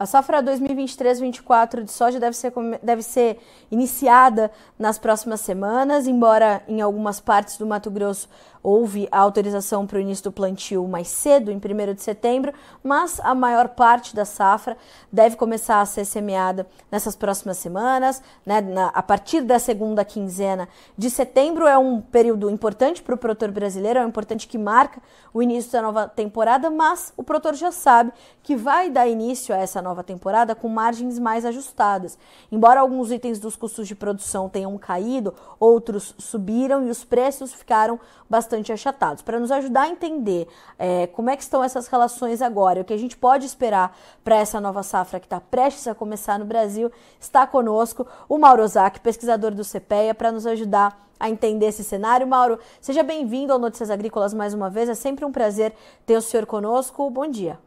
A 0.00 0.06
safra 0.06 0.42
2023-24 0.42 1.84
de 1.84 1.92
soja 1.92 2.18
deve 2.18 2.34
ser, 2.34 2.54
deve 2.82 3.02
ser 3.02 3.38
iniciada 3.70 4.50
nas 4.78 4.98
próximas 4.98 5.42
semanas, 5.42 6.06
embora 6.06 6.62
em 6.66 6.80
algumas 6.80 7.20
partes 7.20 7.58
do 7.58 7.66
Mato 7.66 7.90
Grosso 7.90 8.26
houve 8.62 9.08
a 9.10 9.18
autorização 9.18 9.86
para 9.86 9.98
o 9.98 10.00
início 10.00 10.24
do 10.24 10.32
plantio 10.32 10.86
mais 10.86 11.08
cedo, 11.08 11.50
em 11.50 11.56
1 11.56 11.94
de 11.94 12.02
setembro, 12.02 12.52
mas 12.82 13.20
a 13.20 13.34
maior 13.34 13.68
parte 13.68 14.14
da 14.14 14.24
safra 14.24 14.76
deve 15.10 15.36
começar 15.36 15.80
a 15.80 15.86
ser 15.86 16.04
semeada 16.04 16.66
nessas 16.90 17.16
próximas 17.16 17.58
semanas. 17.58 18.22
Né? 18.44 18.60
Na, 18.60 18.88
a 18.88 19.02
partir 19.02 19.42
da 19.42 19.58
segunda 19.58 20.04
quinzena 20.04 20.68
de 20.96 21.10
setembro 21.10 21.66
é 21.66 21.76
um 21.78 22.00
período 22.00 22.50
importante 22.50 23.02
para 23.02 23.14
o 23.14 23.18
produtor 23.18 23.50
brasileiro, 23.50 23.98
é 23.98 24.04
um 24.04 24.08
importante 24.08 24.46
que 24.46 24.58
marca 24.58 25.00
o 25.32 25.42
início 25.42 25.72
da 25.72 25.82
nova 25.82 26.08
temporada, 26.08 26.70
mas 26.70 27.12
o 27.16 27.22
produtor 27.22 27.54
já 27.54 27.72
sabe 27.72 28.12
que 28.42 28.56
vai 28.56 28.90
dar 28.90 29.06
início 29.06 29.54
a 29.54 29.58
essa 29.58 29.80
nova 29.80 29.89
temporada 30.02 30.54
com 30.54 30.68
margens 30.68 31.18
mais 31.18 31.44
ajustadas. 31.44 32.16
Embora 32.50 32.80
alguns 32.80 33.10
itens 33.10 33.38
dos 33.38 33.56
custos 33.56 33.88
de 33.88 33.94
produção 33.94 34.48
tenham 34.48 34.76
caído, 34.78 35.34
outros 35.58 36.14
subiram 36.18 36.86
e 36.86 36.90
os 36.90 37.04
preços 37.04 37.52
ficaram 37.52 37.98
bastante 38.28 38.72
achatados. 38.72 39.22
Para 39.22 39.40
nos 39.40 39.50
ajudar 39.50 39.82
a 39.82 39.88
entender 39.88 40.46
é, 40.78 41.06
como 41.08 41.30
é 41.30 41.36
que 41.36 41.42
estão 41.42 41.62
essas 41.64 41.88
relações 41.88 42.40
agora, 42.40 42.80
o 42.80 42.84
que 42.84 42.94
a 42.94 42.98
gente 42.98 43.16
pode 43.16 43.44
esperar 43.44 43.96
para 44.22 44.36
essa 44.36 44.60
nova 44.60 44.82
safra 44.82 45.18
que 45.18 45.26
está 45.26 45.40
prestes 45.40 45.88
a 45.88 45.94
começar 45.94 46.38
no 46.38 46.44
Brasil, 46.44 46.90
está 47.18 47.46
conosco 47.46 48.06
o 48.28 48.38
Mauro 48.38 48.62
Ozaki, 48.62 49.00
pesquisador 49.00 49.52
do 49.52 49.64
CPEA, 49.64 50.14
para 50.14 50.30
nos 50.30 50.46
ajudar 50.46 51.10
a 51.20 51.28
entender 51.28 51.66
esse 51.66 51.84
cenário. 51.84 52.26
Mauro, 52.26 52.58
seja 52.80 53.02
bem-vindo 53.02 53.52
ao 53.52 53.58
Notícias 53.58 53.90
Agrícolas 53.90 54.32
mais 54.32 54.54
uma 54.54 54.70
vez. 54.70 54.88
É 54.88 54.94
sempre 54.94 55.24
um 55.24 55.30
prazer 55.30 55.74
ter 56.06 56.16
o 56.16 56.22
senhor 56.22 56.46
conosco. 56.46 57.08
Bom 57.10 57.26
dia. 57.26 57.58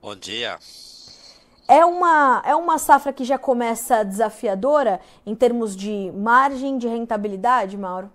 Bom 0.00 0.16
dia. 0.16 0.58
É 1.66 1.84
uma, 1.84 2.42
é 2.44 2.54
uma 2.54 2.78
safra 2.78 3.12
que 3.12 3.24
já 3.24 3.38
começa 3.38 4.04
desafiadora 4.04 5.00
em 5.24 5.34
termos 5.34 5.74
de 5.74 6.12
margem 6.12 6.76
de 6.76 6.86
rentabilidade, 6.86 7.76
Mauro? 7.76 8.12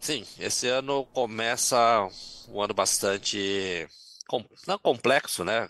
Sim, 0.00 0.26
esse 0.38 0.66
ano 0.66 1.04
começa 1.12 2.08
um 2.48 2.60
ano 2.60 2.74
bastante 2.74 3.86
não 4.66 4.78
complexo, 4.78 5.44
né? 5.44 5.68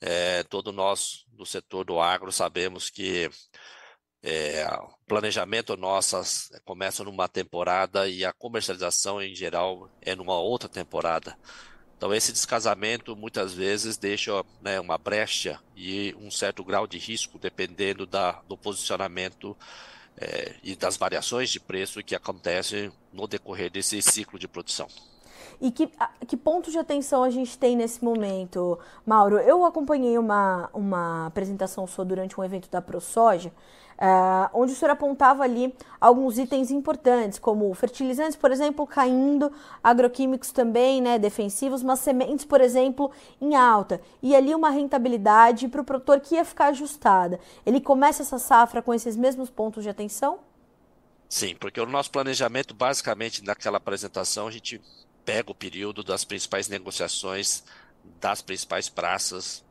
É, 0.00 0.42
todo 0.44 0.72
nós 0.72 1.24
do 1.28 1.46
setor 1.46 1.84
do 1.84 1.98
agro 1.98 2.30
sabemos 2.30 2.90
que 2.90 3.30
é, 4.22 4.66
o 4.66 4.88
planejamento 5.06 5.76
nossas 5.76 6.50
começa 6.64 7.04
numa 7.04 7.28
temporada 7.28 8.08
e 8.08 8.24
a 8.24 8.32
comercialização 8.32 9.22
em 9.22 9.34
geral 9.34 9.90
é 10.00 10.14
numa 10.14 10.38
outra 10.38 10.68
temporada. 10.68 11.38
Então 11.96 12.14
esse 12.14 12.32
descasamento 12.32 13.16
muitas 13.16 13.54
vezes 13.54 13.96
deixa 13.96 14.44
né, 14.60 14.78
uma 14.78 14.98
brecha 14.98 15.58
e 15.74 16.14
um 16.20 16.30
certo 16.30 16.62
grau 16.62 16.86
de 16.86 16.98
risco 16.98 17.38
dependendo 17.38 18.06
da, 18.06 18.32
do 18.46 18.56
posicionamento 18.56 19.56
é, 20.18 20.56
e 20.62 20.76
das 20.76 20.96
variações 20.96 21.50
de 21.50 21.58
preço 21.58 22.02
que 22.02 22.14
acontecem 22.14 22.92
no 23.12 23.26
decorrer 23.26 23.70
desse 23.70 24.00
ciclo 24.02 24.38
de 24.38 24.46
produção. 24.46 24.88
E 25.60 25.70
que, 25.70 25.90
que 26.26 26.36
ponto 26.36 26.70
de 26.70 26.78
atenção 26.78 27.22
a 27.22 27.30
gente 27.30 27.58
tem 27.58 27.76
nesse 27.76 28.04
momento, 28.04 28.78
Mauro? 29.04 29.38
Eu 29.38 29.64
acompanhei 29.64 30.18
uma, 30.18 30.68
uma 30.72 31.26
apresentação 31.26 31.86
sua 31.86 32.04
durante 32.04 32.38
um 32.38 32.44
evento 32.44 32.70
da 32.70 32.82
ProSoja, 32.82 33.52
Uh, 33.96 34.50
onde 34.52 34.74
o 34.74 34.76
senhor 34.76 34.90
apontava 34.90 35.42
ali 35.42 35.74
alguns 35.98 36.36
itens 36.36 36.70
importantes, 36.70 37.38
como 37.38 37.72
fertilizantes, 37.72 38.36
por 38.36 38.52
exemplo, 38.52 38.86
caindo, 38.86 39.50
agroquímicos 39.82 40.52
também, 40.52 41.00
né, 41.00 41.18
defensivos, 41.18 41.82
mas 41.82 42.00
sementes, 42.00 42.44
por 42.44 42.60
exemplo, 42.60 43.10
em 43.40 43.56
alta. 43.56 43.98
E 44.22 44.36
ali 44.36 44.54
uma 44.54 44.68
rentabilidade 44.68 45.66
para 45.68 45.80
o 45.80 45.84
produtor 45.84 46.20
que 46.20 46.34
ia 46.34 46.44
ficar 46.44 46.66
ajustada. 46.66 47.40
Ele 47.64 47.80
começa 47.80 48.22
essa 48.22 48.38
safra 48.38 48.82
com 48.82 48.92
esses 48.92 49.16
mesmos 49.16 49.48
pontos 49.48 49.82
de 49.82 49.88
atenção? 49.88 50.40
Sim, 51.26 51.56
porque 51.58 51.80
o 51.80 51.86
nosso 51.86 52.10
planejamento, 52.10 52.74
basicamente, 52.74 53.42
naquela 53.42 53.78
apresentação, 53.78 54.46
a 54.46 54.50
gente 54.50 54.80
pega 55.26 55.50
o 55.50 55.54
período 55.54 56.02
das 56.04 56.24
principais 56.24 56.68
negociações 56.68 57.64
das 58.20 58.40
principais 58.40 58.88
praças 58.88 59.64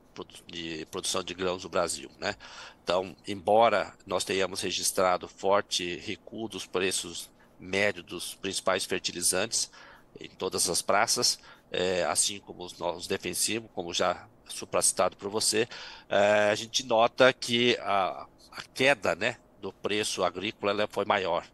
de 0.45 0.85
produção 0.91 1.23
de 1.23 1.33
grãos 1.33 1.63
do 1.63 1.69
Brasil, 1.69 2.11
né? 2.19 2.35
Então, 2.83 3.15
embora 3.27 3.93
nós 4.05 4.23
tenhamos 4.23 4.61
registrado 4.61 5.27
forte 5.27 5.95
recuo 5.95 6.47
dos 6.47 6.65
preços 6.65 7.29
médios 7.59 8.05
dos 8.05 8.35
principais 8.35 8.85
fertilizantes 8.85 9.71
em 10.19 10.29
todas 10.29 10.69
as 10.69 10.81
praças, 10.81 11.39
é, 11.71 12.03
assim 12.03 12.39
como 12.39 12.63
os, 12.63 12.79
os 12.79 13.07
defensivos, 13.07 13.69
como 13.73 13.93
já 13.93 14.27
supracitado 14.47 15.17
por 15.17 15.29
você, 15.29 15.67
é, 16.07 16.49
a 16.51 16.55
gente 16.55 16.85
nota 16.85 17.33
que 17.33 17.77
a, 17.81 18.27
a 18.51 18.61
queda, 18.73 19.15
né, 19.15 19.37
do 19.59 19.73
preço 19.73 20.23
agrícola 20.23 20.87
foi 20.87 21.05
maior. 21.05 21.45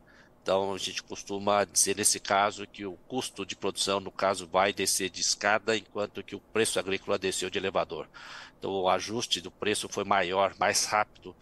Então, 0.41 0.73
a 0.73 0.77
gente 0.77 1.03
costuma 1.03 1.63
dizer 1.65 1.95
nesse 1.95 2.19
caso 2.19 2.65
que 2.65 2.85
o 2.85 2.97
custo 3.07 3.45
de 3.45 3.55
produção, 3.55 3.99
no 3.99 4.11
caso, 4.11 4.47
vai 4.47 4.73
descer 4.73 5.09
de 5.09 5.21
escada, 5.21 5.77
enquanto 5.77 6.23
que 6.23 6.35
o 6.35 6.39
preço 6.39 6.79
agrícola 6.79 7.17
desceu 7.17 7.49
de 7.49 7.59
elevador. 7.59 8.07
Então, 8.57 8.71
o 8.71 8.89
ajuste 8.89 9.39
do 9.39 9.51
preço 9.51 9.87
foi 9.87 10.03
maior, 10.03 10.55
mais 10.59 10.85
rápido, 10.85 11.35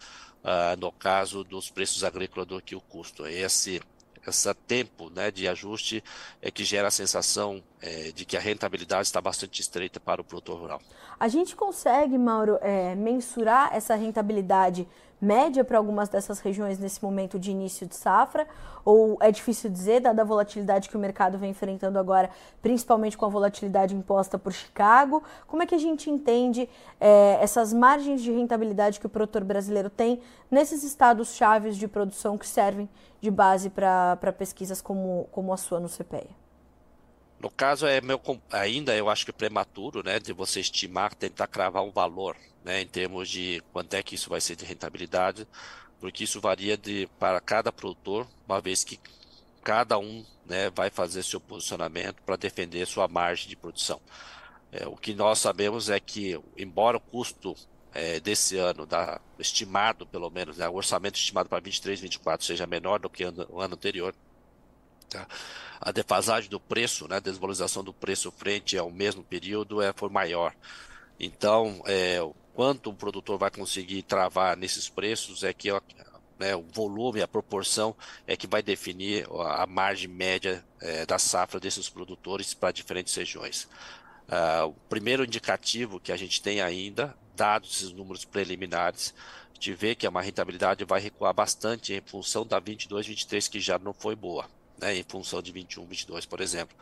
uh, 0.44 0.78
no 0.78 0.92
caso 0.92 1.42
dos 1.42 1.70
preços 1.70 2.04
agrícolas, 2.04 2.46
do 2.46 2.60
que 2.60 2.76
o 2.76 2.80
custo. 2.80 3.26
Esse 3.26 3.80
esse 4.26 4.52
tempo 4.54 5.10
né, 5.10 5.30
de 5.30 5.48
ajuste 5.48 6.04
é 6.42 6.50
que 6.50 6.62
gera 6.62 6.88
a 6.88 6.90
sensação 6.90 7.62
é, 7.80 8.12
de 8.12 8.24
que 8.24 8.36
a 8.36 8.40
rentabilidade 8.40 9.02
está 9.02 9.20
bastante 9.20 9.60
estreita 9.60 9.98
para 9.98 10.20
o 10.20 10.24
produtor 10.24 10.60
rural. 10.60 10.80
A 11.18 11.26
gente 11.26 11.56
consegue, 11.56 12.18
Mauro, 12.18 12.58
é, 12.60 12.94
mensurar 12.94 13.74
essa 13.74 13.94
rentabilidade 13.94 14.86
média 15.20 15.64
para 15.64 15.78
algumas 15.78 16.08
dessas 16.08 16.40
regiões 16.40 16.78
nesse 16.78 17.02
momento 17.02 17.38
de 17.38 17.50
início 17.50 17.86
de 17.86 17.94
safra? 17.94 18.46
Ou 18.84 19.18
é 19.20 19.30
difícil 19.30 19.68
dizer, 19.70 20.00
dada 20.00 20.22
a 20.22 20.24
volatilidade 20.24 20.88
que 20.88 20.96
o 20.96 21.00
mercado 21.00 21.38
vem 21.38 21.50
enfrentando 21.50 21.98
agora, 21.98 22.30
principalmente 22.62 23.16
com 23.16 23.26
a 23.26 23.28
volatilidade 23.28 23.94
imposta 23.94 24.38
por 24.38 24.52
Chicago? 24.52 25.22
Como 25.46 25.62
é 25.62 25.66
que 25.66 25.74
a 25.74 25.78
gente 25.78 26.08
entende 26.08 26.68
é, 26.98 27.38
essas 27.40 27.72
margens 27.72 28.22
de 28.22 28.30
rentabilidade 28.30 28.98
que 28.98 29.06
o 29.06 29.10
produtor 29.10 29.44
brasileiro 29.44 29.90
tem 29.90 30.20
nesses 30.50 30.82
estados 30.82 31.34
chaves 31.34 31.76
de 31.76 31.86
produção 31.86 32.38
que 32.38 32.46
servem 32.46 32.88
de 33.20 33.30
base 33.30 33.68
para 33.68 34.34
pesquisas 34.36 34.80
como, 34.80 35.28
como 35.30 35.52
a 35.52 35.56
sua 35.56 35.78
no 35.78 35.88
CPEA? 35.88 36.49
No 37.40 37.50
caso, 37.50 37.86
é 37.86 38.02
meu, 38.02 38.20
ainda 38.52 38.94
eu 38.94 39.08
acho 39.08 39.24
que 39.24 39.32
prematuro, 39.32 40.02
né, 40.04 40.18
de 40.18 40.30
você 40.30 40.60
estimar, 40.60 41.14
tentar 41.14 41.46
cravar 41.46 41.82
um 41.82 41.90
valor, 41.90 42.36
né, 42.62 42.82
em 42.82 42.86
termos 42.86 43.30
de 43.30 43.62
quanto 43.72 43.94
é 43.94 44.02
que 44.02 44.14
isso 44.14 44.28
vai 44.28 44.42
ser 44.42 44.56
de 44.56 44.66
rentabilidade, 44.66 45.48
porque 45.98 46.24
isso 46.24 46.38
varia 46.38 46.76
de 46.76 47.08
para 47.18 47.40
cada 47.40 47.72
produtor, 47.72 48.26
uma 48.46 48.60
vez 48.60 48.84
que 48.84 49.00
cada 49.64 49.98
um, 49.98 50.24
né, 50.44 50.68
vai 50.70 50.90
fazer 50.90 51.22
seu 51.22 51.40
posicionamento 51.40 52.22
para 52.22 52.36
defender 52.36 52.86
sua 52.86 53.08
margem 53.08 53.48
de 53.48 53.56
produção. 53.56 54.00
É, 54.70 54.86
o 54.86 54.94
que 54.96 55.14
nós 55.14 55.38
sabemos 55.38 55.88
é 55.88 55.98
que, 55.98 56.38
embora 56.58 56.98
o 56.98 57.00
custo 57.00 57.56
é, 57.94 58.20
desse 58.20 58.58
ano, 58.58 58.84
da, 58.84 59.18
estimado 59.38 60.06
pelo 60.06 60.30
menos, 60.30 60.58
né, 60.58 60.68
o 60.68 60.74
orçamento 60.74 61.16
estimado 61.16 61.48
para 61.48 61.60
23, 61.60 62.00
24 62.00 62.44
seja 62.46 62.66
menor 62.66 63.00
do 63.00 63.08
que 63.08 63.24
o 63.24 63.60
ano 63.60 63.74
anterior, 63.74 64.14
Tá? 65.10 65.26
A 65.80 65.90
defasagem 65.90 66.48
do 66.48 66.60
preço, 66.60 67.08
né, 67.08 67.16
a 67.16 67.20
desvalorização 67.20 67.82
do 67.82 67.92
preço 67.92 68.30
frente 68.30 68.78
ao 68.78 68.90
mesmo 68.90 69.22
período 69.22 69.82
é, 69.82 69.92
foi 69.92 70.08
maior. 70.08 70.54
Então, 71.18 71.82
é, 71.86 72.18
quanto 72.54 72.90
o 72.90 72.94
produtor 72.94 73.38
vai 73.38 73.50
conseguir 73.50 74.02
travar 74.02 74.56
nesses 74.56 74.88
preços 74.88 75.42
é 75.42 75.52
que 75.52 75.68
né, 76.38 76.54
o 76.56 76.62
volume, 76.72 77.20
a 77.20 77.28
proporção 77.28 77.94
é 78.26 78.36
que 78.36 78.46
vai 78.46 78.62
definir 78.62 79.26
a 79.30 79.66
margem 79.66 80.08
média 80.08 80.64
é, 80.80 81.04
da 81.04 81.18
safra 81.18 81.60
desses 81.60 81.88
produtores 81.88 82.54
para 82.54 82.72
diferentes 82.72 83.14
regiões. 83.14 83.68
Uh, 84.28 84.68
o 84.68 84.72
primeiro 84.88 85.24
indicativo 85.24 85.98
que 85.98 86.12
a 86.12 86.16
gente 86.16 86.40
tem 86.40 86.60
ainda, 86.60 87.16
dados 87.34 87.76
esses 87.76 87.92
números 87.92 88.24
preliminares, 88.24 89.12
gente 89.60 89.74
vê 89.74 89.94
que 89.94 90.06
a 90.06 90.20
rentabilidade 90.20 90.84
vai 90.84 91.00
recuar 91.00 91.34
bastante 91.34 91.92
em 91.92 92.00
função 92.00 92.46
da 92.46 92.58
22, 92.58 93.06
23, 93.06 93.48
que 93.48 93.60
já 93.60 93.78
não 93.78 93.92
foi 93.92 94.16
boa 94.16 94.48
né, 94.80 94.96
em 94.96 95.04
função 95.06 95.42
de 95.42 95.52
21, 95.52 95.84
22, 95.86 96.26
por 96.26 96.40
exemplo. 96.40 96.76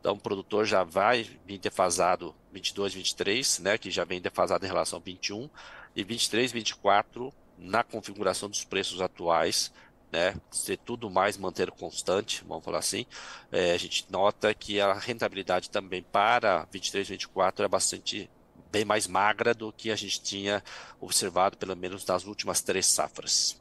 Então, 0.00 0.14
o 0.14 0.18
produtor 0.18 0.64
já 0.64 0.82
vai 0.82 1.28
vir 1.46 1.58
defasado 1.58 2.34
22, 2.52 2.94
23, 2.94 3.58
né, 3.60 3.78
que 3.78 3.90
já 3.90 4.04
vem 4.04 4.20
defasado 4.20 4.64
em 4.64 4.68
relação 4.68 4.98
a 4.98 5.02
21, 5.02 5.48
e 5.94 6.02
23, 6.02 6.50
24, 6.50 7.32
na 7.58 7.84
configuração 7.84 8.48
dos 8.48 8.64
preços 8.64 9.00
atuais, 9.00 9.70
né, 10.10 10.34
ser 10.50 10.78
tudo 10.78 11.10
mais 11.10 11.36
manter 11.36 11.70
constante, 11.70 12.42
vamos 12.46 12.64
falar 12.64 12.78
assim, 12.78 13.06
é, 13.50 13.72
a 13.72 13.78
gente 13.78 14.06
nota 14.10 14.52
que 14.54 14.80
a 14.80 14.94
rentabilidade 14.94 15.70
também 15.70 16.02
para 16.02 16.66
23, 16.72 17.08
24 17.08 17.64
é 17.64 17.68
bastante 17.68 18.30
bem 18.70 18.84
mais 18.86 19.06
magra 19.06 19.52
do 19.52 19.70
que 19.70 19.90
a 19.90 19.96
gente 19.96 20.22
tinha 20.22 20.64
observado, 20.98 21.58
pelo 21.58 21.76
menos 21.76 22.06
nas 22.06 22.24
últimas 22.24 22.62
três 22.62 22.86
safras. 22.86 23.60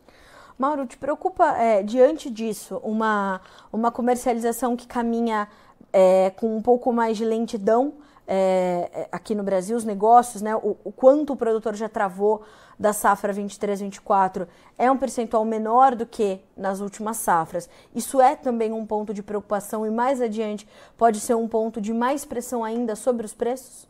Mauro, 0.58 0.86
te 0.86 0.98
preocupa, 0.98 1.58
é, 1.58 1.84
diante 1.84 2.30
disso, 2.30 2.80
uma, 2.84 3.42
uma 3.72 3.92
comercialização 3.92 4.76
que 4.76 4.88
caminha 4.88 5.48
é, 5.92 6.30
com 6.32 6.56
um 6.56 6.62
pouco 6.62 6.92
mais 6.94 7.18
de 7.18 7.26
lentidão 7.26 7.94
é, 8.28 9.10
aqui 9.12 9.36
no 9.36 9.44
Brasil, 9.44 9.76
os 9.76 9.84
negócios, 9.84 10.42
né, 10.42 10.56
o, 10.56 10.78
o, 10.84 10.92
quanto 10.92 11.34
o 11.34 11.36
produtor 11.36 11.76
já 11.76 11.90
travou 11.90 12.44
da 12.80 12.94
safra 12.94 13.34
23-24 13.34 14.48
é 14.78 14.90
um 14.90 14.98
percentual 14.98 15.44
menor 15.44 15.96
do 15.96 16.06
que 16.06 16.40
nas 16.56 16.80
últimas 16.80 17.18
safras. 17.18 17.70
Isso 17.94 18.22
é 18.22 18.36
também 18.36 18.72
um 18.72 18.86
ponto 18.86 19.14
de 19.14 19.22
preocupação 19.22 19.86
e 19.86 19.90
mais 19.90 20.22
adiante 20.22 20.68
pode 20.98 21.20
ser 21.20 21.36
um 21.36 21.48
ponto 21.48 21.82
de 21.82 21.94
mais 21.94 22.24
pressão 22.24 22.64
ainda 22.64 22.96
sobre 22.96 23.26
os 23.26 23.34
preços? 23.34 23.88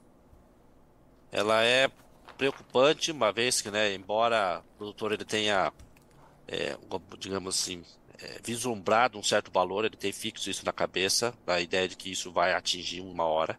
Ela 1.31 1.63
é 1.63 1.89
preocupante, 2.35 3.11
uma 3.11 3.31
vez 3.31 3.61
que, 3.61 3.69
né, 3.69 3.93
embora 3.93 4.63
o 4.73 4.77
produtor 4.77 5.11
ele 5.11 5.23
tenha, 5.23 5.71
é, 6.51 6.77
digamos 7.17 7.55
assim, 7.55 7.83
é, 8.21 8.39
vislumbrado 8.43 9.17
um 9.17 9.23
certo 9.23 9.49
valor, 9.51 9.85
ele 9.85 9.95
tem 9.95 10.11
fixo 10.11 10.49
isso 10.49 10.65
na 10.65 10.73
cabeça, 10.73 11.33
a 11.47 11.61
ideia 11.61 11.87
de 11.87 11.95
que 11.95 12.11
isso 12.11 12.31
vai 12.31 12.53
atingir 12.53 12.99
uma 13.01 13.23
hora. 13.23 13.57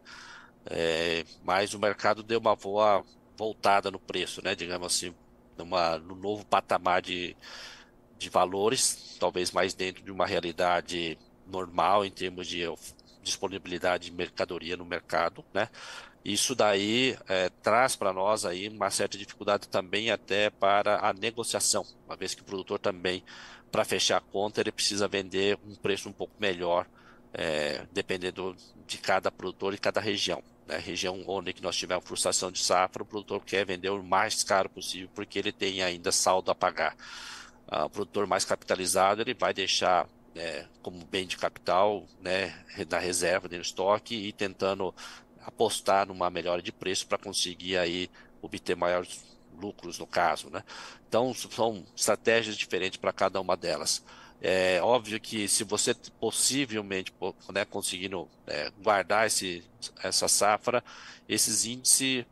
É, 0.66 1.24
mas 1.42 1.74
o 1.74 1.78
mercado 1.78 2.22
deu 2.22 2.38
uma 2.38 2.54
boa 2.54 3.04
voltada 3.36 3.90
no 3.90 3.98
preço, 3.98 4.42
né? 4.44 4.54
Digamos 4.54 4.86
assim, 4.86 5.14
numa, 5.56 5.98
no 5.98 6.14
novo 6.14 6.44
patamar 6.44 7.02
de, 7.02 7.34
de 8.18 8.28
valores, 8.28 9.16
talvez 9.18 9.50
mais 9.50 9.74
dentro 9.74 10.04
de 10.04 10.10
uma 10.12 10.26
realidade 10.26 11.18
normal 11.46 12.04
em 12.04 12.10
termos 12.10 12.46
de 12.46 12.62
disponibilidade 13.22 14.10
de 14.10 14.12
mercadoria 14.12 14.76
no 14.76 14.84
mercado, 14.84 15.44
né? 15.52 15.68
Isso 16.24 16.54
daí 16.54 17.16
é, 17.28 17.48
traz 17.62 17.96
para 17.96 18.12
nós 18.12 18.44
aí 18.44 18.68
uma 18.68 18.90
certa 18.90 19.18
dificuldade 19.18 19.68
também 19.68 20.10
até 20.10 20.50
para 20.50 21.06
a 21.06 21.12
negociação, 21.12 21.84
uma 22.06 22.16
vez 22.16 22.34
que 22.34 22.42
o 22.42 22.44
produtor 22.44 22.78
também, 22.78 23.24
para 23.70 23.84
fechar 23.84 24.18
a 24.18 24.20
conta, 24.20 24.60
ele 24.60 24.70
precisa 24.70 25.08
vender 25.08 25.58
um 25.66 25.74
preço 25.74 26.08
um 26.08 26.12
pouco 26.12 26.34
melhor, 26.38 26.86
é, 27.34 27.86
dependendo 27.92 28.56
de 28.86 28.98
cada 28.98 29.32
produtor 29.32 29.74
e 29.74 29.78
cada 29.78 30.00
região 30.00 30.42
né, 30.66 30.78
região 30.78 31.22
onde 31.26 31.54
nós 31.60 31.76
tivemos 31.76 32.04
frustração 32.04 32.50
de 32.50 32.58
safra, 32.58 33.02
o 33.02 33.06
produtor 33.06 33.44
quer 33.44 33.64
vender 33.66 33.90
o 33.90 34.02
mais 34.02 34.42
caro 34.44 34.68
possível 34.68 35.08
porque 35.14 35.38
ele 35.38 35.52
tem 35.52 35.82
ainda 35.82 36.12
saldo 36.12 36.50
a 36.50 36.54
pagar. 36.54 36.96
Ah, 37.66 37.86
o 37.86 37.90
produtor 37.90 38.26
mais 38.26 38.44
capitalizado 38.44 39.22
ele 39.22 39.34
vai 39.34 39.52
deixar 39.52 40.08
né, 40.34 40.66
como 40.82 41.04
bem 41.04 41.26
de 41.26 41.36
capital 41.36 42.06
né, 42.20 42.54
na 42.88 42.98
reserva, 42.98 43.48
no 43.48 43.56
estoque 43.56 44.14
e 44.14 44.32
tentando 44.32 44.94
apostar 45.44 46.06
numa 46.06 46.30
melhora 46.30 46.62
de 46.62 46.72
preço 46.72 47.06
para 47.06 47.18
conseguir 47.18 47.76
aí 47.76 48.10
obter 48.40 48.76
maiores 48.76 49.24
lucros 49.60 49.98
no 49.98 50.06
caso, 50.06 50.50
né? 50.50 50.64
Então 51.08 51.32
são 51.34 51.84
estratégias 51.96 52.56
diferentes 52.56 52.98
para 52.98 53.12
cada 53.12 53.40
uma 53.40 53.56
delas. 53.56 54.02
É 54.40 54.82
óbvio 54.82 55.20
que 55.20 55.46
se 55.46 55.62
você 55.62 55.94
possivelmente 56.18 57.12
né, 57.52 57.64
conseguindo 57.64 58.28
é, 58.46 58.72
guardar 58.82 59.26
esse, 59.26 59.62
essa 60.02 60.26
safra, 60.26 60.82
esses 61.28 61.64
índices 61.64 62.24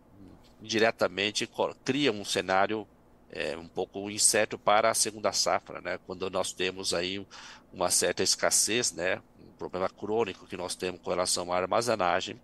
diretamente 0.60 1.48
criam 1.84 2.16
um 2.16 2.24
cenário 2.24 2.86
é, 3.30 3.56
um 3.56 3.68
pouco 3.68 4.10
incerto 4.10 4.58
para 4.58 4.90
a 4.90 4.94
segunda 4.94 5.32
safra, 5.32 5.80
né? 5.80 5.98
Quando 6.04 6.28
nós 6.28 6.52
temos 6.52 6.92
aí 6.92 7.24
uma 7.72 7.90
certa 7.90 8.22
escassez, 8.22 8.92
né? 8.92 9.22
Um 9.38 9.52
problema 9.56 9.88
crônico 9.88 10.46
que 10.46 10.56
nós 10.56 10.74
temos 10.74 11.00
com 11.00 11.10
relação 11.10 11.52
à 11.52 11.56
armazenagem, 11.56 12.40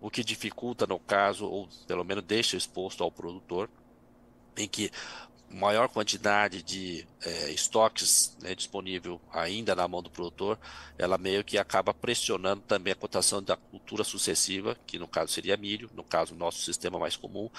o 0.00 0.10
que 0.10 0.24
dificulta 0.24 0.86
no 0.86 0.98
caso, 0.98 1.46
ou 1.46 1.68
pelo 1.86 2.04
menos 2.04 2.24
deixa 2.24 2.56
exposto 2.56 3.02
ao 3.02 3.10
produtor, 3.10 3.68
em 4.56 4.68
que 4.68 4.90
maior 5.50 5.88
quantidade 5.88 6.62
de 6.62 7.04
é, 7.24 7.50
estoques 7.50 8.36
né, 8.40 8.54
disponível 8.54 9.20
ainda 9.32 9.74
na 9.74 9.88
mão 9.88 10.00
do 10.00 10.08
produtor, 10.08 10.56
ela 10.96 11.18
meio 11.18 11.42
que 11.42 11.58
acaba 11.58 11.92
pressionando 11.92 12.62
também 12.62 12.92
a 12.92 12.96
cotação 12.96 13.42
da 13.42 13.56
cultura 13.56 14.04
sucessiva, 14.04 14.76
que 14.86 14.98
no 14.98 15.08
caso 15.08 15.32
seria 15.32 15.56
milho, 15.56 15.90
no 15.92 16.04
caso 16.04 16.36
nosso 16.36 16.60
sistema 16.60 17.00
mais 17.00 17.16
comum, 17.16 17.50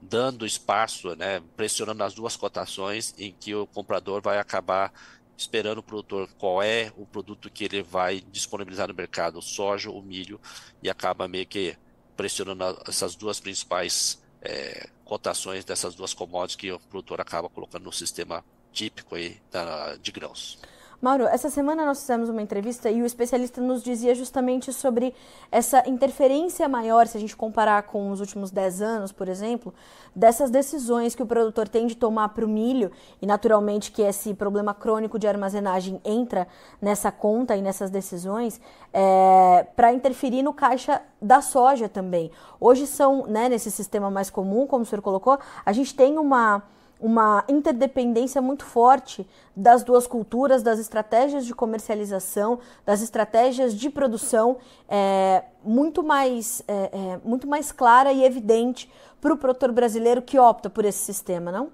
dando 0.00 0.46
espaço, 0.46 1.14
né, 1.16 1.42
pressionando 1.54 2.02
as 2.02 2.14
duas 2.14 2.34
cotações 2.34 3.14
em 3.18 3.30
que 3.30 3.54
o 3.54 3.66
comprador 3.66 4.22
vai 4.22 4.38
acabar 4.38 4.90
esperando 5.36 5.78
o 5.78 5.82
produtor 5.82 6.28
qual 6.38 6.62
é 6.62 6.92
o 6.96 7.06
produto 7.06 7.50
que 7.50 7.64
ele 7.64 7.82
vai 7.82 8.20
disponibilizar 8.20 8.88
no 8.88 8.94
mercado, 8.94 9.40
soja 9.42 9.90
ou 9.90 10.02
milho, 10.02 10.40
e 10.82 10.88
acaba 10.88 11.26
meio 11.28 11.46
que 11.46 11.76
pressionando 12.16 12.80
essas 12.86 13.14
duas 13.14 13.40
principais 13.40 14.22
é, 14.40 14.88
cotações 15.04 15.64
dessas 15.64 15.94
duas 15.94 16.14
commodities 16.14 16.56
que 16.56 16.72
o 16.72 16.78
produtor 16.78 17.20
acaba 17.20 17.48
colocando 17.48 17.84
no 17.84 17.92
sistema 17.92 18.44
típico 18.72 19.14
aí 19.14 19.40
da, 19.50 19.96
de 19.96 20.12
grãos. 20.12 20.58
Mauro, 21.00 21.24
essa 21.26 21.50
semana 21.50 21.84
nós 21.84 22.00
fizemos 22.00 22.28
uma 22.28 22.40
entrevista 22.40 22.90
e 22.90 23.02
o 23.02 23.06
especialista 23.06 23.60
nos 23.60 23.82
dizia 23.82 24.14
justamente 24.14 24.72
sobre 24.72 25.14
essa 25.50 25.86
interferência 25.88 26.68
maior, 26.68 27.06
se 27.06 27.16
a 27.16 27.20
gente 27.20 27.36
comparar 27.36 27.82
com 27.82 28.10
os 28.10 28.20
últimos 28.20 28.50
10 28.50 28.80
anos, 28.80 29.12
por 29.12 29.28
exemplo, 29.28 29.74
dessas 30.14 30.50
decisões 30.50 31.14
que 31.14 31.22
o 31.22 31.26
produtor 31.26 31.68
tem 31.68 31.86
de 31.86 31.96
tomar 31.96 32.30
para 32.30 32.44
o 32.44 32.48
milho, 32.48 32.90
e 33.20 33.26
naturalmente 33.26 33.92
que 33.92 34.02
esse 34.02 34.32
problema 34.34 34.72
crônico 34.72 35.18
de 35.18 35.26
armazenagem 35.26 36.00
entra 36.04 36.46
nessa 36.80 37.10
conta 37.10 37.56
e 37.56 37.62
nessas 37.62 37.90
decisões, 37.90 38.60
é, 38.92 39.66
para 39.76 39.92
interferir 39.92 40.42
no 40.42 40.54
caixa 40.54 41.02
da 41.20 41.40
soja 41.40 41.88
também. 41.88 42.30
Hoje 42.60 42.86
são, 42.86 43.26
né, 43.26 43.48
nesse 43.48 43.70
sistema 43.70 44.10
mais 44.10 44.30
comum, 44.30 44.66
como 44.66 44.84
o 44.84 44.86
senhor 44.86 45.02
colocou, 45.02 45.38
a 45.64 45.72
gente 45.72 45.94
tem 45.94 46.18
uma 46.18 46.62
uma 47.04 47.44
interdependência 47.50 48.40
muito 48.40 48.64
forte 48.64 49.26
das 49.54 49.84
duas 49.84 50.06
culturas, 50.06 50.62
das 50.62 50.78
estratégias 50.78 51.44
de 51.44 51.54
comercialização, 51.54 52.58
das 52.82 53.02
estratégias 53.02 53.74
de 53.74 53.90
produção, 53.90 54.56
é, 54.88 55.44
muito, 55.62 56.02
mais, 56.02 56.64
é, 56.66 56.72
é, 56.72 57.20
muito 57.22 57.46
mais 57.46 57.70
clara 57.70 58.10
e 58.10 58.24
evidente 58.24 58.90
para 59.20 59.34
o 59.34 59.36
produtor 59.36 59.70
brasileiro 59.70 60.22
que 60.22 60.38
opta 60.38 60.70
por 60.70 60.86
esse 60.86 61.00
sistema, 61.00 61.52
não? 61.52 61.70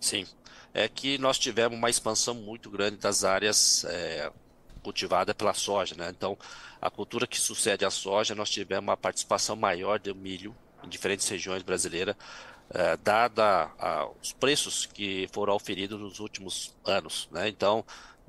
Sim. 0.00 0.26
É 0.72 0.88
que 0.88 1.18
nós 1.18 1.38
tivemos 1.38 1.76
uma 1.76 1.90
expansão 1.90 2.32
muito 2.32 2.70
grande 2.70 2.96
das 2.96 3.24
áreas 3.24 3.84
é, 3.90 4.32
cultivadas 4.82 5.34
pela 5.34 5.52
soja, 5.52 5.94
né? 5.94 6.08
Então, 6.08 6.38
a 6.80 6.88
cultura 6.88 7.26
que 7.26 7.38
sucede 7.38 7.84
à 7.84 7.90
soja, 7.90 8.34
nós 8.34 8.48
tivemos 8.48 8.88
uma 8.88 8.96
participação 8.96 9.54
maior 9.54 9.98
do 9.98 10.14
milho 10.14 10.56
em 10.82 10.88
diferentes 10.88 11.28
regiões 11.28 11.62
brasileiras 11.62 12.16
é, 12.72 12.96
dada 12.96 13.70
a, 13.78 14.08
os 14.22 14.32
preços 14.32 14.86
que 14.86 15.28
foram 15.32 15.54
oferidos 15.54 16.00
nos 16.00 16.20
últimos 16.20 16.74
anos, 16.84 17.28
né? 17.32 17.48
Então 17.48 17.84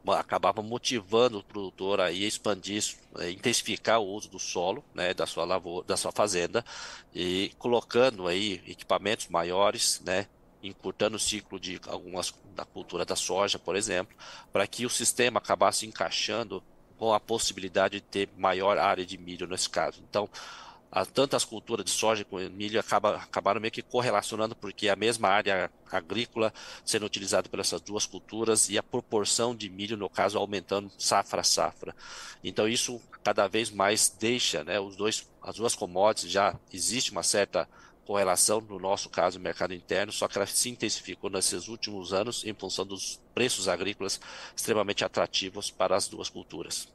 acabava 0.07 0.63
motivando 0.63 1.39
o 1.39 1.43
produtor 1.43 2.01
a 2.01 2.11
expandir, 2.11 2.83
é, 3.19 3.29
intensificar 3.29 3.99
o 3.99 4.07
uso 4.07 4.29
do 4.29 4.39
solo, 4.39 4.83
né, 4.95 5.13
da 5.13 5.27
sua 5.27 5.45
lavoura, 5.45 5.85
da 5.85 5.95
sua 5.95 6.11
fazenda 6.11 6.65
e 7.13 7.51
colocando 7.59 8.27
aí 8.27 8.63
equipamentos 8.65 9.27
maiores, 9.27 10.01
né, 10.03 10.25
encurtando 10.63 11.17
o 11.17 11.19
ciclo 11.19 11.59
de 11.59 11.79
algumas 11.87 12.33
da 12.55 12.65
cultura 12.65 13.05
da 13.05 13.15
soja, 13.15 13.59
por 13.59 13.75
exemplo, 13.75 14.15
para 14.51 14.65
que 14.65 14.85
o 14.85 14.89
sistema 14.89 15.37
acabasse 15.37 15.85
encaixando 15.85 16.63
com 16.97 17.13
a 17.13 17.19
possibilidade 17.19 17.95
de 17.95 18.01
ter 18.01 18.29
maior 18.37 18.77
área 18.77 19.05
de 19.05 19.17
milho 19.17 19.47
nesse 19.47 19.69
caso. 19.69 20.03
Então, 20.07 20.29
a, 20.91 21.05
tanto 21.05 21.35
as 21.35 21.45
culturas 21.45 21.85
de 21.85 21.91
soja 21.91 22.25
como 22.25 22.47
milho 22.49 22.79
acaba, 22.79 23.15
acabaram 23.15 23.61
meio 23.61 23.71
que 23.71 23.81
correlacionando, 23.81 24.55
porque 24.55 24.89
a 24.89 24.95
mesma 24.95 25.29
área 25.29 25.71
agrícola 25.89 26.53
sendo 26.83 27.05
utilizada 27.05 27.47
pelas 27.47 27.67
essas 27.67 27.81
duas 27.81 28.05
culturas 28.05 28.69
e 28.69 28.77
a 28.77 28.83
proporção 28.83 29.55
de 29.55 29.69
milho, 29.69 29.95
no 29.95 30.09
caso, 30.09 30.37
aumentando 30.37 30.91
safra 30.97 31.41
a 31.41 31.43
safra. 31.43 31.95
Então, 32.43 32.67
isso 32.67 33.01
cada 33.23 33.47
vez 33.47 33.69
mais 33.71 34.09
deixa 34.09 34.63
né, 34.63 34.79
os 34.79 34.95
dois, 34.95 35.29
as 35.41 35.55
duas 35.55 35.75
commodities, 35.75 36.31
já 36.31 36.55
existe 36.73 37.11
uma 37.11 37.23
certa 37.23 37.69
correlação, 38.05 38.59
no 38.59 38.79
nosso 38.79 39.09
caso, 39.09 39.37
no 39.37 39.43
mercado 39.43 39.73
interno, 39.73 40.11
só 40.11 40.27
que 40.27 40.37
ela 40.37 40.45
se 40.45 40.69
intensificou 40.69 41.29
nesses 41.29 41.69
últimos 41.69 42.11
anos 42.11 42.43
em 42.43 42.53
função 42.53 42.85
dos 42.85 43.21
preços 43.33 43.67
agrícolas 43.69 44.19
extremamente 44.55 45.05
atrativos 45.05 45.71
para 45.71 45.95
as 45.95 46.09
duas 46.09 46.27
culturas. 46.27 46.89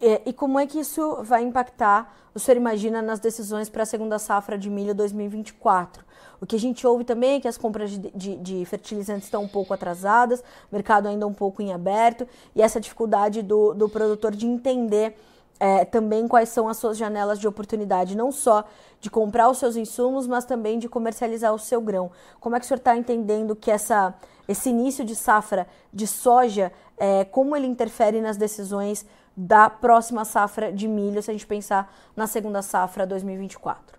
E, 0.00 0.22
e, 0.26 0.32
como 0.32 0.58
é 0.58 0.66
que 0.66 0.78
isso 0.78 1.22
vai 1.22 1.42
impactar, 1.42 2.14
o 2.34 2.38
senhor 2.38 2.56
imagina, 2.56 3.00
nas 3.00 3.18
decisões 3.18 3.68
para 3.68 3.82
a 3.82 3.86
segunda 3.86 4.18
safra 4.18 4.58
de 4.58 4.68
milho 4.68 4.94
2024? 4.94 6.04
O 6.40 6.44
que 6.44 6.56
a 6.56 6.58
gente 6.58 6.86
ouve 6.86 7.02
também 7.02 7.36
é 7.36 7.40
que 7.40 7.48
as 7.48 7.56
compras 7.56 7.90
de, 7.90 8.10
de, 8.14 8.36
de, 8.36 8.64
fertilizantes 8.66 9.24
estão 9.24 9.42
um 9.42 9.48
pouco 9.48 9.72
atrasadas, 9.72 10.44
mercado 10.70 11.08
ainda 11.08 11.26
um 11.26 11.32
pouco 11.32 11.62
em 11.62 11.72
aberto, 11.72 12.28
e 12.54 12.60
essa 12.60 12.78
dificuldade 12.78 13.40
do, 13.40 13.72
do 13.72 13.88
produtor 13.88 14.36
de 14.36 14.46
entender 14.46 15.16
é, 15.58 15.84
também 15.84 16.28
quais 16.28 16.50
são 16.50 16.68
as 16.68 16.76
suas 16.76 16.98
janelas 16.98 17.38
de 17.38 17.48
oportunidade, 17.48 18.16
não 18.16 18.30
só 18.30 18.64
de 19.00 19.10
comprar 19.10 19.48
os 19.48 19.58
seus 19.58 19.76
insumos, 19.76 20.26
mas 20.26 20.44
também 20.44 20.78
de 20.78 20.88
comercializar 20.88 21.54
o 21.54 21.58
seu 21.58 21.80
grão. 21.80 22.10
Como 22.40 22.54
é 22.54 22.58
que 22.58 22.66
o 22.66 22.68
senhor 22.68 22.78
está 22.78 22.96
entendendo 22.96 23.56
que 23.56 23.70
essa, 23.70 24.14
esse 24.46 24.68
início 24.68 25.04
de 25.04 25.14
safra 25.14 25.66
de 25.92 26.06
soja, 26.06 26.70
é, 26.98 27.24
como 27.24 27.56
ele 27.56 27.66
interfere 27.66 28.20
nas 28.20 28.36
decisões 28.36 29.06
da 29.36 29.68
próxima 29.68 30.24
safra 30.24 30.72
de 30.72 30.88
milho, 30.88 31.22
se 31.22 31.30
a 31.30 31.34
gente 31.34 31.46
pensar 31.46 31.94
na 32.16 32.26
segunda 32.26 32.62
safra 32.62 33.06
2024. 33.06 33.98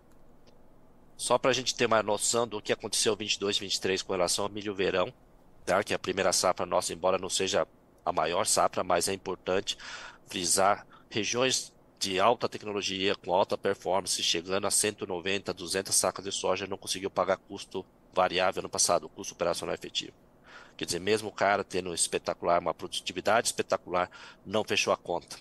Só 1.15 1.37
para 1.37 1.51
a 1.51 1.53
gente 1.53 1.75
ter 1.75 1.85
uma 1.85 2.01
noção 2.01 2.47
do 2.47 2.61
que 2.61 2.73
aconteceu 2.73 3.15
22, 3.15 3.57
23 3.57 4.01
com 4.01 4.13
relação 4.13 4.45
ao 4.45 4.51
milho 4.51 4.73
verão, 4.73 5.13
tá? 5.65 5.83
que 5.83 5.93
é 5.93 5.95
a 5.95 5.99
primeira 5.99 6.33
safra 6.33 6.65
nossa, 6.65 6.93
embora 6.93 7.17
não 7.17 7.29
seja 7.29 7.67
a 8.05 8.11
maior 8.11 8.45
safra, 8.45 8.83
mas 8.83 9.07
é 9.07 9.13
importante 9.13 9.77
frisar 10.27 10.85
regiões 11.09 11.73
de 11.99 12.19
alta 12.19 12.47
tecnologia, 12.47 13.15
com 13.15 13.33
alta 13.33 13.57
performance, 13.57 14.21
chegando 14.21 14.67
a 14.67 14.71
190, 14.71 15.53
200 15.53 15.95
sacas 15.95 16.25
de 16.25 16.31
soja, 16.31 16.67
não 16.67 16.77
conseguiu 16.77 17.09
pagar 17.09 17.37
custo 17.37 17.85
variável 18.13 18.61
no 18.61 18.69
passado, 18.69 19.09
custo 19.09 19.33
operacional 19.33 19.73
efetivo. 19.73 20.13
Quer 20.77 20.85
dizer, 20.85 20.99
mesmo 20.99 21.29
o 21.29 21.31
cara 21.31 21.63
tendo 21.63 21.93
espetacular, 21.93 22.61
uma 22.61 22.73
produtividade 22.73 23.47
espetacular, 23.47 24.09
não 24.45 24.63
fechou 24.63 24.93
a 24.93 24.97
conta. 24.97 25.35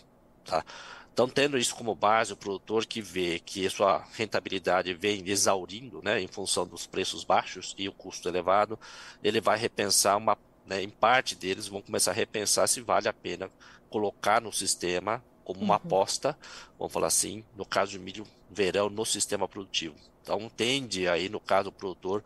Tá? 0.44 0.64
Então, 1.12 1.28
tendo 1.28 1.56
isso 1.56 1.74
como 1.74 1.94
base, 1.94 2.32
o 2.32 2.36
produtor 2.36 2.84
que 2.84 3.00
vê 3.00 3.38
que 3.38 3.68
sua 3.70 4.04
rentabilidade 4.12 4.92
vem 4.92 5.26
exaurindo, 5.28 6.02
né, 6.02 6.20
em 6.20 6.26
função 6.26 6.66
dos 6.66 6.86
preços 6.86 7.24
baixos 7.24 7.74
e 7.78 7.88
o 7.88 7.92
custo 7.92 8.28
elevado, 8.28 8.78
ele 9.22 9.40
vai 9.40 9.56
repensar 9.56 10.16
uma, 10.18 10.36
né, 10.66 10.82
em 10.82 10.90
parte 10.90 11.34
deles 11.34 11.68
vão 11.68 11.80
começar 11.80 12.10
a 12.10 12.14
repensar 12.14 12.66
se 12.66 12.82
vale 12.82 13.08
a 13.08 13.14
pena 13.14 13.50
colocar 13.88 14.42
no 14.42 14.52
sistema 14.52 15.24
como 15.42 15.60
uma 15.60 15.76
uhum. 15.76 15.86
aposta, 15.86 16.36
vamos 16.78 16.92
falar 16.92 17.06
assim, 17.06 17.42
no 17.56 17.64
caso 17.64 17.92
de 17.92 17.98
milho 17.98 18.26
verão 18.50 18.90
no 18.90 19.06
sistema 19.06 19.48
produtivo. 19.48 19.94
Então 20.22 20.50
tende 20.54 21.08
aí, 21.08 21.28
no 21.28 21.40
caso 21.40 21.70
do 21.70 21.72
produtor, 21.72 22.22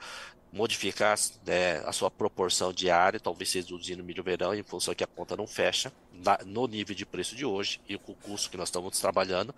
modificar 0.52 1.16
né, 1.46 1.78
a 1.86 1.92
sua 1.92 2.10
proporção 2.10 2.72
diária, 2.72 3.20
talvez 3.20 3.52
reduzindo 3.52 4.02
milho 4.02 4.22
verão 4.22 4.54
em 4.54 4.62
função 4.62 4.94
que 4.94 5.04
a 5.04 5.06
conta 5.06 5.36
não 5.36 5.46
fecha 5.46 5.92
na, 6.12 6.38
no 6.44 6.66
nível 6.66 6.94
de 6.94 7.06
preço 7.06 7.36
de 7.36 7.44
hoje 7.44 7.80
e 7.88 7.96
com 7.96 8.12
o 8.12 8.16
custo 8.16 8.50
que 8.50 8.56
nós 8.56 8.68
estamos 8.68 8.98
trabalhando. 8.98 9.54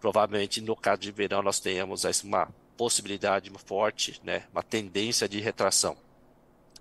Provavelmente 0.00 0.60
no 0.60 0.74
caso 0.74 1.00
de 1.00 1.12
verão 1.12 1.42
nós 1.42 1.60
tenhamos 1.60 2.04
uma 2.24 2.48
possibilidade 2.76 3.50
forte, 3.64 4.20
né, 4.24 4.44
uma 4.52 4.62
tendência 4.62 5.28
de 5.28 5.38
retração. 5.40 5.96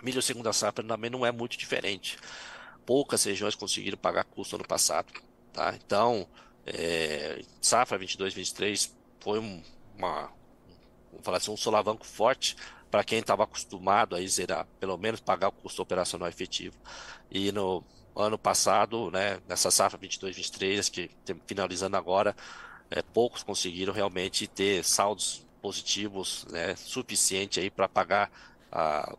Milho 0.02 0.22
segunda 0.22 0.52
safra 0.52 0.84
também 0.84 1.12
não 1.12 1.26
é 1.26 1.32
muito 1.32 1.56
diferente. 1.56 2.18
Poucas 2.86 3.24
regiões 3.24 3.54
conseguiram 3.54 3.98
pagar 3.98 4.24
custo 4.24 4.56
ano 4.56 4.68
passado. 4.68 5.14
Tá? 5.54 5.76
Então, 5.86 6.28
é, 6.66 7.44
safra 7.62 8.00
22-23 8.00 8.92
foi 9.20 9.40
um, 9.40 9.64
uma, 9.96 10.32
falar 11.22 11.38
assim, 11.38 11.52
um 11.52 11.58
solavanco 11.58 12.06
forte 12.06 12.56
para 12.90 13.04
quem 13.04 13.20
estava 13.20 13.44
acostumado 13.44 14.16
a 14.16 14.28
zerar, 14.28 14.68
pelo 14.80 14.98
menos 14.98 15.20
pagar 15.20 15.48
o 15.48 15.52
custo 15.52 15.82
operacional 15.82 16.28
efetivo. 16.28 16.76
E 17.32 17.52
no 17.52 17.84
ano 18.16 18.38
passado, 18.38 19.10
né, 19.12 19.40
nessa 19.48 19.72
safra 19.72 19.98
22-23, 19.98 20.92
que 20.92 21.10
finalizando 21.48 21.96
agora, 21.96 22.36
é, 22.90 23.02
poucos 23.02 23.42
conseguiram 23.44 23.94
realmente 23.94 24.48
ter 24.48 24.84
saldos 24.84 25.46
positivos 25.62 26.46
né, 26.50 26.76
suficiente 26.76 27.60
aí 27.60 27.70
para 27.70 27.88
pagar 27.88 28.30
a, 28.72 29.16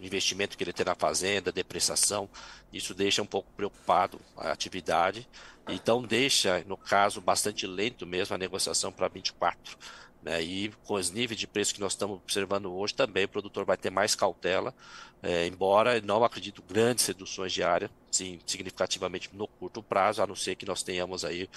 o 0.00 0.04
investimento 0.04 0.56
que 0.56 0.64
ele 0.64 0.72
tem 0.72 0.86
na 0.86 0.94
fazenda, 0.94 1.52
depreciação. 1.52 2.28
Isso 2.72 2.94
deixa 2.94 3.22
um 3.22 3.26
pouco 3.26 3.50
preocupado 3.56 4.20
a 4.36 4.50
atividade. 4.50 5.28
Então 5.68 6.02
deixa, 6.02 6.64
no 6.66 6.76
caso, 6.76 7.20
bastante 7.20 7.66
lento 7.66 8.06
mesmo 8.06 8.34
a 8.34 8.38
negociação 8.38 8.90
para 8.90 9.08
24. 9.08 9.76
Né? 10.22 10.42
E 10.42 10.68
com 10.84 10.94
os 10.94 11.10
níveis 11.10 11.38
de 11.38 11.46
preço 11.46 11.74
que 11.74 11.80
nós 11.80 11.92
estamos 11.92 12.16
observando 12.16 12.72
hoje, 12.72 12.94
também 12.94 13.24
o 13.24 13.28
produtor 13.28 13.64
vai 13.64 13.76
ter 13.76 13.90
mais 13.90 14.14
cautela, 14.14 14.74
é, 15.22 15.46
embora 15.46 16.00
não 16.00 16.24
acredito 16.24 16.62
grandes 16.62 17.06
reduções 17.06 17.52
de 17.52 17.62
área, 17.62 17.90
sim, 18.10 18.38
significativamente 18.46 19.30
no 19.32 19.46
curto 19.46 19.82
prazo, 19.82 20.22
a 20.22 20.26
não 20.26 20.36
ser 20.36 20.54
que 20.56 20.66
nós 20.66 20.82
tenhamos 20.82 21.24
aí 21.24 21.48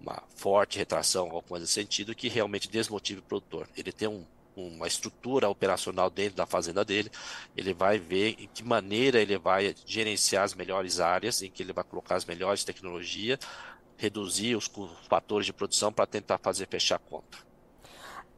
uma 0.00 0.22
forte 0.36 0.78
retração, 0.78 1.28
coisa 1.46 1.62
nesse 1.62 1.74
sentido, 1.74 2.14
que 2.14 2.28
realmente 2.28 2.68
desmotive 2.68 3.20
o 3.20 3.22
produtor. 3.22 3.68
Ele 3.76 3.92
tem 3.92 4.08
um 4.08 4.24
uma 4.60 4.86
estrutura 4.86 5.48
operacional 5.48 6.10
dentro 6.10 6.36
da 6.36 6.46
fazenda 6.46 6.84
dele, 6.84 7.10
ele 7.56 7.72
vai 7.72 7.98
ver 7.98 8.34
em 8.38 8.48
que 8.48 8.64
maneira 8.64 9.20
ele 9.20 9.38
vai 9.38 9.74
gerenciar 9.86 10.44
as 10.44 10.54
melhores 10.54 10.98
áreas, 11.00 11.42
em 11.42 11.50
que 11.50 11.62
ele 11.62 11.72
vai 11.72 11.84
colocar 11.84 12.16
as 12.16 12.24
melhores 12.24 12.64
tecnologias, 12.64 13.38
reduzir 13.96 14.56
os 14.56 14.70
fatores 15.08 15.46
de 15.46 15.52
produção 15.52 15.92
para 15.92 16.06
tentar 16.06 16.38
fazer 16.38 16.66
fechar 16.68 16.96
a 16.96 16.98
conta. 16.98 17.47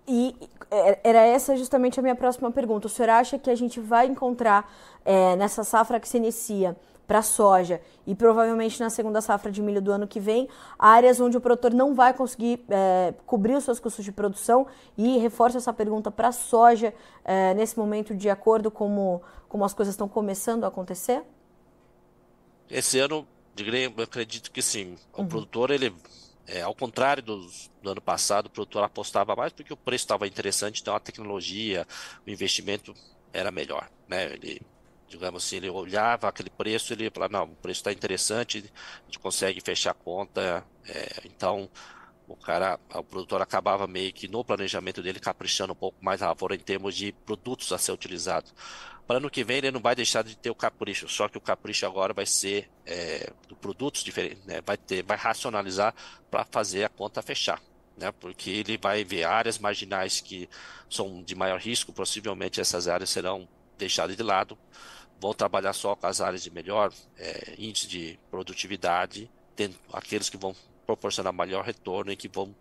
E 0.07 0.35
é, 0.71 1.01
era 1.03 1.21
essa 1.21 1.57
justamente 1.57 1.99
a 1.99 2.03
minha 2.03 2.15
próxima 2.15 2.51
pergunta. 2.51 2.87
O 2.87 2.91
senhor 2.91 3.11
acha 3.11 3.39
que 3.39 3.51
a 3.51 3.55
gente 3.55 3.81
vai 3.81 4.07
encontrar 4.07 4.73
é, 5.05 5.37
nessa 5.37 5.65
safra 5.65 5.99
que 5.99 6.09
se 6.09 6.17
inicia 6.17 6.77
para 7.11 7.23
soja 7.23 7.81
e 8.07 8.15
provavelmente 8.15 8.79
na 8.79 8.89
segunda 8.89 9.21
safra 9.21 9.51
de 9.51 9.61
milho 9.61 9.83
do 9.83 9.91
ano 9.91 10.07
que 10.07 10.21
vem, 10.21 10.49
áreas 10.79 11.19
onde 11.19 11.37
o 11.37 11.41
produtor 11.41 11.75
não 11.75 11.93
vai 11.93 12.15
conseguir 12.15 12.65
é, 12.69 13.13
cobrir 13.27 13.57
os 13.57 13.65
seus 13.65 13.81
custos 13.81 14.05
de 14.05 14.13
produção 14.13 14.65
e 14.97 15.19
reforço 15.19 15.57
essa 15.57 15.73
pergunta 15.73 16.09
para 16.09 16.31
soja 16.31 16.95
é, 17.25 17.53
nesse 17.55 17.77
momento 17.77 18.15
de 18.15 18.31
acordo 18.31 18.71
como, 18.71 19.21
como 19.49 19.65
as 19.65 19.75
coisas 19.75 19.95
estão 19.95 20.09
começando 20.09 20.63
a 20.63 20.69
acontecer? 20.69 21.25
Esse 22.71 23.01
ano, 23.01 23.27
eu 23.57 24.05
acredito 24.05 24.53
que 24.53 24.63
sim. 24.63 24.95
O 25.13 25.23
uhum. 25.23 25.27
produtor, 25.27 25.73
ele, 25.73 25.93
é, 26.47 26.63
ao 26.63 26.75
contrário 26.75 27.23
do, 27.23 27.49
ano 27.85 28.01
passado, 28.01 28.47
o 28.47 28.51
produtor 28.51 28.83
apostava 28.83 29.37
mais 29.37 29.53
porque 29.53 29.73
o 29.73 29.77
preço 29.77 30.05
estava 30.05 30.27
interessante, 30.27 30.81
então 30.81 30.95
a 30.95 31.01
tecnologia, 31.01 31.87
o 32.27 32.31
investimento 32.31 32.95
era 33.33 33.51
melhor. 33.51 33.89
Né? 34.09 34.33
Ele 34.33 34.61
digamos 35.11 35.45
assim, 35.45 35.57
ele 35.57 35.69
olhava 35.69 36.29
aquele 36.29 36.49
preço, 36.49 36.93
ele 36.93 37.11
falava, 37.11 37.33
não, 37.33 37.45
o 37.47 37.57
preço 37.57 37.81
está 37.81 37.93
interessante, 37.93 38.59
a 38.59 39.05
gente 39.07 39.19
consegue 39.19 39.61
fechar 39.61 39.91
a 39.91 39.95
conta, 39.95 40.65
é, 40.87 41.23
então 41.25 41.69
o 42.33 42.37
cara, 42.37 42.79
o 42.95 43.03
produtor 43.03 43.43
acabava 43.43 43.87
meio 43.87 44.13
que 44.13 44.29
no 44.29 44.45
planejamento 44.45 45.03
dele 45.03 45.19
caprichando 45.19 45.73
um 45.73 45.77
pouco 45.77 45.99
mais 46.01 46.23
a 46.23 46.29
lavoura 46.29 46.55
em 46.55 46.59
termos 46.59 46.97
de 46.97 47.13
produtos 47.13 47.73
a 47.73 47.79
ser 47.79 47.93
utilizados. 47.93 48.55
Para 49.07 49.17
ano 49.17 49.31
que 49.31 49.43
vem 49.43 49.59
ele 49.59 49.71
não 49.71 49.81
vai 49.81 49.95
deixar 49.95 50.23
de 50.23 50.37
ter 50.37 50.51
o 50.51 50.55
capricho, 50.55 51.09
só 51.09 51.29
que 51.29 51.37
o 51.37 51.41
capricho 51.41 51.85
agora 51.85 52.13
vai 52.13 52.27
ser 52.27 52.71
é, 52.87 53.33
produtos 53.61 54.05
diferentes, 54.05 54.45
né? 54.45 54.61
vai 54.65 54.77
ter, 54.77 55.03
vai 55.03 55.17
racionalizar 55.17 55.95
para 56.31 56.45
fazer 56.45 56.85
a 56.85 56.89
conta 56.89 57.23
fechar. 57.23 57.61
Né, 57.97 58.11
porque 58.13 58.49
ele 58.49 58.79
vai 58.79 59.05
ver 59.05 59.25
áreas 59.25 59.59
marginais 59.59 60.21
que 60.21 60.49
são 60.89 61.23
de 61.23 61.35
maior 61.35 61.61
risco, 61.61 61.93
possivelmente 61.93 62.59
essas 62.59 62.89
áreas 62.89 63.11
serão 63.11 63.47
deixadas 63.77 64.17
de 64.17 64.23
lado 64.23 64.57
vão 65.21 65.35
trabalhar 65.35 65.75
só 65.75 65.95
com 65.95 66.07
as 66.07 66.21
áreas 66.21 66.43
de 66.43 66.51
melhor 66.51 66.93
é, 67.19 67.55
índice 67.59 67.87
de 67.87 68.19
produtividade, 68.31 69.31
tendo 69.55 69.77
aqueles 69.93 70.31
que 70.31 70.39
vão 70.39 70.57
proporcionar 70.91 71.33
maior 71.33 71.65
retorno 71.65 72.11
e 72.11 72.17
que 72.17 72.29
vão 72.29 72.55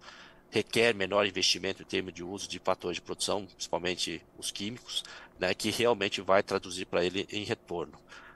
requer 0.52 0.94
menor 0.94 1.26
investimento 1.26 1.82
em 1.82 1.86
termos 1.86 2.14
de 2.14 2.24
uso 2.24 2.48
de 2.48 2.60
fatores 2.60 2.96
de 2.96 3.02
produção, 3.02 3.46
principalmente 3.46 4.22
os 4.38 4.52
químicos, 4.52 5.04
né, 5.40 5.54
que 5.54 5.70
realmente 5.70 6.22
vai 6.22 6.42
traduzir 6.42 6.86
para 6.86 7.04
ele 7.04 7.28
em 7.32 7.44
retorno. 7.44 7.94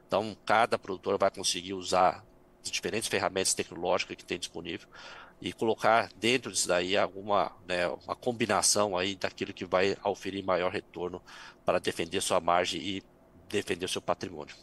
Então, 0.08 0.36
cada 0.46 0.78
produtor 0.78 1.18
vai 1.18 1.32
conseguir 1.32 1.74
usar 1.74 2.24
as 2.64 2.72
diferentes 2.72 3.10
ferramentas 3.10 3.54
tecnológicas 3.54 4.16
que 4.16 4.24
tem 4.24 4.38
disponível 4.38 4.88
e 5.42 5.52
colocar 5.52 6.10
dentro 6.16 6.52
disso 6.52 6.68
daí 6.68 6.96
alguma 6.96 7.52
né, 7.68 7.88
uma 7.88 8.16
combinação 8.16 8.96
aí 8.96 9.16
daquilo 9.16 9.54
que 9.54 9.66
vai 9.66 9.98
oferir 10.04 10.44
maior 10.44 10.72
retorno 10.72 11.22
para 11.66 11.80
defender 11.80 12.22
sua 12.22 12.40
margem 12.40 12.80
e 12.80 13.04
defender 13.50 13.90
seu 13.90 14.02
patrimônio. 14.02 14.56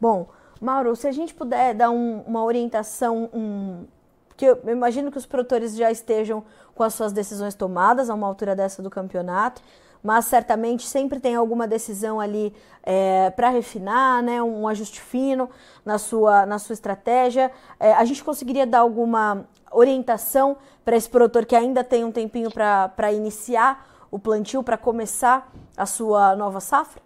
Bom, 0.00 0.28
Mauro, 0.60 0.96
se 0.96 1.06
a 1.06 1.12
gente 1.12 1.34
puder 1.34 1.74
dar 1.74 1.90
um, 1.90 2.20
uma 2.22 2.42
orientação, 2.42 3.30
um, 3.32 3.86
porque 4.34 4.46
eu 4.46 4.72
imagino 4.72 5.12
que 5.12 5.18
os 5.18 5.26
produtores 5.26 5.76
já 5.76 5.92
estejam 5.92 6.44
com 6.74 6.82
as 6.82 6.92
suas 6.92 7.12
decisões 7.12 7.54
tomadas 7.54 8.10
a 8.10 8.14
uma 8.14 8.26
altura 8.26 8.56
dessa 8.56 8.82
do 8.82 8.90
campeonato, 8.90 9.62
mas 10.02 10.24
certamente 10.24 10.86
sempre 10.86 11.20
tem 11.20 11.36
alguma 11.36 11.68
decisão 11.68 12.20
ali 12.20 12.52
é, 12.82 13.30
para 13.30 13.48
refinar, 13.48 14.22
né, 14.22 14.42
um 14.42 14.66
ajuste 14.66 15.00
fino 15.00 15.48
na 15.84 15.98
sua, 15.98 16.44
na 16.46 16.58
sua 16.58 16.72
estratégia. 16.72 17.50
É, 17.78 17.94
a 17.94 18.04
gente 18.04 18.24
conseguiria 18.24 18.66
dar 18.66 18.80
alguma 18.80 19.48
orientação 19.70 20.56
para 20.84 20.96
esse 20.96 21.08
produtor 21.08 21.46
que 21.46 21.54
ainda 21.54 21.84
tem 21.84 22.04
um 22.04 22.10
tempinho 22.10 22.50
para 22.50 23.12
iniciar 23.12 23.88
o 24.10 24.18
plantio, 24.18 24.64
para 24.64 24.76
começar 24.76 25.50
a 25.76 25.86
sua 25.86 26.34
nova 26.36 26.60
safra? 26.60 27.02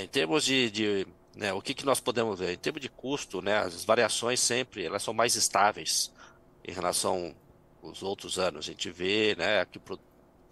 em 0.00 0.08
termos 0.08 0.42
de, 0.42 0.70
de 0.70 1.06
né, 1.36 1.52
o 1.52 1.62
que, 1.62 1.74
que 1.74 1.84
nós 1.84 2.00
podemos 2.00 2.38
ver? 2.38 2.52
Em 2.52 2.58
termos 2.58 2.80
de 2.80 2.88
custo, 2.88 3.40
né, 3.40 3.58
as 3.58 3.84
variações 3.84 4.40
sempre 4.40 4.84
elas 4.84 5.02
são 5.02 5.14
mais 5.14 5.34
estáveis 5.34 6.12
em 6.66 6.72
relação 6.72 7.34
aos 7.82 8.02
outros 8.02 8.38
anos. 8.38 8.66
A 8.66 8.70
gente 8.70 8.90
vê 8.90 9.34
né, 9.36 9.64
que 9.64 9.78
o 9.78 9.98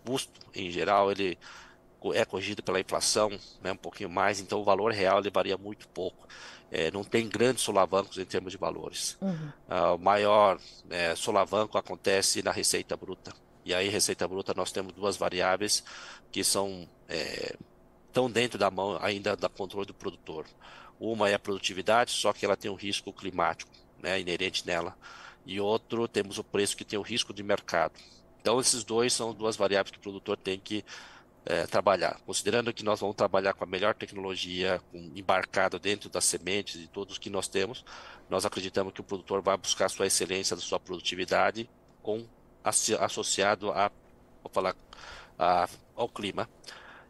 custo, 0.04 0.40
em 0.54 0.70
geral, 0.70 1.10
ele 1.10 1.38
é 2.14 2.24
corrigido 2.24 2.62
pela 2.62 2.80
inflação 2.80 3.30
né, 3.62 3.72
um 3.72 3.76
pouquinho 3.76 4.08
mais, 4.08 4.40
então 4.40 4.60
o 4.60 4.64
valor 4.64 4.92
real 4.92 5.18
ele 5.20 5.30
varia 5.30 5.56
muito 5.56 5.86
pouco. 5.88 6.26
É, 6.70 6.90
não 6.90 7.02
tem 7.02 7.28
grandes 7.28 7.64
solavancos 7.64 8.16
em 8.16 8.24
termos 8.24 8.52
de 8.52 8.58
valores. 8.58 9.18
Uhum. 9.20 9.52
Uh, 9.68 9.94
o 9.96 9.98
maior 9.98 10.58
é, 10.88 11.14
solavanco 11.16 11.76
acontece 11.76 12.42
na 12.42 12.52
receita 12.52 12.96
bruta. 12.96 13.34
E 13.64 13.74
aí, 13.74 13.88
receita 13.88 14.26
bruta, 14.26 14.54
nós 14.56 14.72
temos 14.72 14.92
duas 14.92 15.16
variáveis 15.16 15.84
que 16.30 16.44
são 16.44 16.88
é, 17.08 17.56
estão 18.10 18.30
dentro 18.30 18.58
da 18.58 18.70
mão 18.70 18.98
ainda 19.00 19.36
da 19.36 19.48
controle 19.48 19.86
do 19.86 19.94
produtor. 19.94 20.44
Uma 20.98 21.30
é 21.30 21.34
a 21.34 21.38
produtividade, 21.38 22.10
só 22.10 22.32
que 22.32 22.44
ela 22.44 22.56
tem 22.56 22.70
um 22.70 22.74
risco 22.74 23.12
climático 23.12 23.70
né, 24.02 24.20
inerente 24.20 24.66
nela. 24.66 24.96
E 25.46 25.58
outro, 25.60 26.06
temos 26.06 26.38
o 26.38 26.44
preço 26.44 26.76
que 26.76 26.84
tem 26.84 26.98
o 26.98 27.02
risco 27.02 27.32
de 27.32 27.42
mercado. 27.42 27.94
Então, 28.40 28.60
esses 28.60 28.84
dois 28.84 29.12
são 29.12 29.32
duas 29.32 29.56
variáveis 29.56 29.90
que 29.90 29.98
o 29.98 30.00
produtor 30.00 30.36
tem 30.36 30.58
que 30.58 30.84
é, 31.44 31.66
trabalhar. 31.66 32.20
Considerando 32.26 32.72
que 32.72 32.84
nós 32.84 33.00
vamos 33.00 33.16
trabalhar 33.16 33.54
com 33.54 33.64
a 33.64 33.66
melhor 33.66 33.94
tecnologia, 33.94 34.80
com, 34.90 34.98
embarcado 35.14 35.78
dentro 35.78 36.10
das 36.10 36.24
sementes 36.24 36.76
e 36.76 36.86
todos 36.86 37.18
que 37.18 37.30
nós 37.30 37.48
temos, 37.48 37.84
nós 38.28 38.44
acreditamos 38.44 38.92
que 38.92 39.00
o 39.00 39.04
produtor 39.04 39.40
vai 39.40 39.56
buscar 39.56 39.88
sua 39.88 40.06
excelência 40.06 40.56
sua 40.56 40.78
produtividade 40.78 41.68
com 42.02 42.26
associado 42.62 43.72
a, 43.72 43.90
vou 44.42 44.52
falar, 44.52 44.76
a, 45.38 45.68
ao 45.96 46.08
clima. 46.08 46.48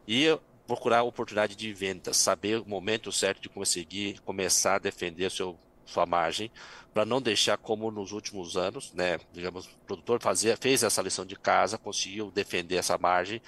E 0.07 0.27
procurar 0.71 1.03
oportunidade 1.03 1.53
de 1.53 1.73
venda, 1.73 2.13
saber 2.13 2.61
o 2.61 2.65
momento 2.65 3.11
certo 3.11 3.41
de 3.41 3.49
conseguir 3.49 4.21
começar 4.21 4.75
a 4.75 4.79
defender 4.79 5.29
seu, 5.29 5.59
sua 5.85 6.05
margem, 6.05 6.49
para 6.93 7.03
não 7.03 7.21
deixar 7.21 7.57
como 7.57 7.91
nos 7.91 8.13
últimos 8.13 8.55
anos, 8.55 8.93
né? 8.93 9.19
Digamos, 9.33 9.65
o 9.65 9.77
produtor 9.85 10.21
fazia, 10.21 10.55
fez 10.55 10.81
essa 10.81 11.01
lição 11.01 11.25
de 11.25 11.35
casa, 11.35 11.77
conseguiu 11.77 12.31
defender 12.31 12.77
essa 12.77 12.97
margem 12.97 13.41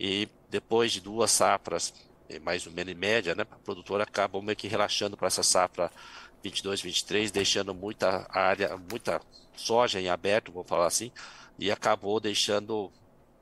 e 0.00 0.26
depois 0.48 0.92
de 0.92 1.02
duas 1.02 1.30
safras, 1.30 1.92
eh, 2.30 2.38
mais 2.38 2.66
ou 2.66 2.72
menos 2.72 2.94
em 2.94 2.96
média, 2.96 3.34
né, 3.34 3.42
a 3.42 3.56
produtora 3.56 4.04
acaba 4.04 4.40
meio 4.40 4.56
que 4.56 4.66
relaxando 4.66 5.14
para 5.14 5.26
essa 5.26 5.42
safra 5.42 5.90
22, 6.42 6.80
23, 6.80 7.30
deixando 7.30 7.74
muita 7.74 8.26
área, 8.30 8.78
muita 8.90 9.20
soja 9.54 10.00
em 10.00 10.08
aberto, 10.08 10.50
vamos 10.50 10.70
falar 10.70 10.86
assim, 10.86 11.12
e 11.58 11.70
acabou 11.70 12.18
deixando 12.18 12.90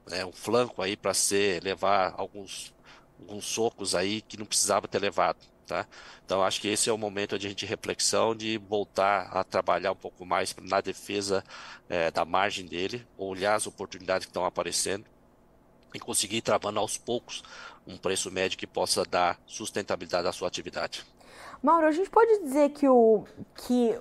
né, 0.08 0.24
um 0.24 0.32
flanco 0.32 0.82
aí 0.82 0.96
para 0.96 1.14
ser 1.14 1.62
levar 1.62 2.12
alguns 2.16 2.74
alguns 3.20 3.44
socos 3.44 3.94
aí 3.94 4.20
que 4.22 4.38
não 4.38 4.46
precisava 4.46 4.88
ter 4.88 4.98
levado, 4.98 5.38
tá? 5.66 5.86
Então 6.24 6.42
acho 6.42 6.60
que 6.60 6.68
esse 6.68 6.88
é 6.88 6.92
o 6.92 6.98
momento 6.98 7.38
de 7.38 7.46
a 7.46 7.50
gente 7.50 7.66
reflexão 7.66 8.34
de 8.34 8.58
voltar 8.58 9.28
a 9.32 9.44
trabalhar 9.44 9.92
um 9.92 9.96
pouco 9.96 10.24
mais 10.24 10.54
na 10.62 10.80
defesa 10.80 11.44
é, 11.88 12.10
da 12.10 12.24
margem 12.24 12.66
dele, 12.66 13.06
olhar 13.16 13.54
as 13.54 13.66
oportunidades 13.66 14.26
que 14.26 14.30
estão 14.30 14.44
aparecendo 14.44 15.04
e 15.94 15.98
conseguir 15.98 16.38
ir 16.38 16.42
travando 16.42 16.78
aos 16.78 16.96
poucos 16.96 17.42
um 17.86 17.96
preço 17.96 18.30
médio 18.30 18.58
que 18.58 18.66
possa 18.66 19.04
dar 19.04 19.38
sustentabilidade 19.46 20.28
à 20.28 20.32
sua 20.32 20.48
atividade. 20.48 21.04
Mauro, 21.62 21.86
a 21.86 21.92
gente 21.92 22.08
pode 22.08 22.42
dizer 22.42 22.70
que 22.70 22.88
o, 22.88 23.24
que 23.66 23.98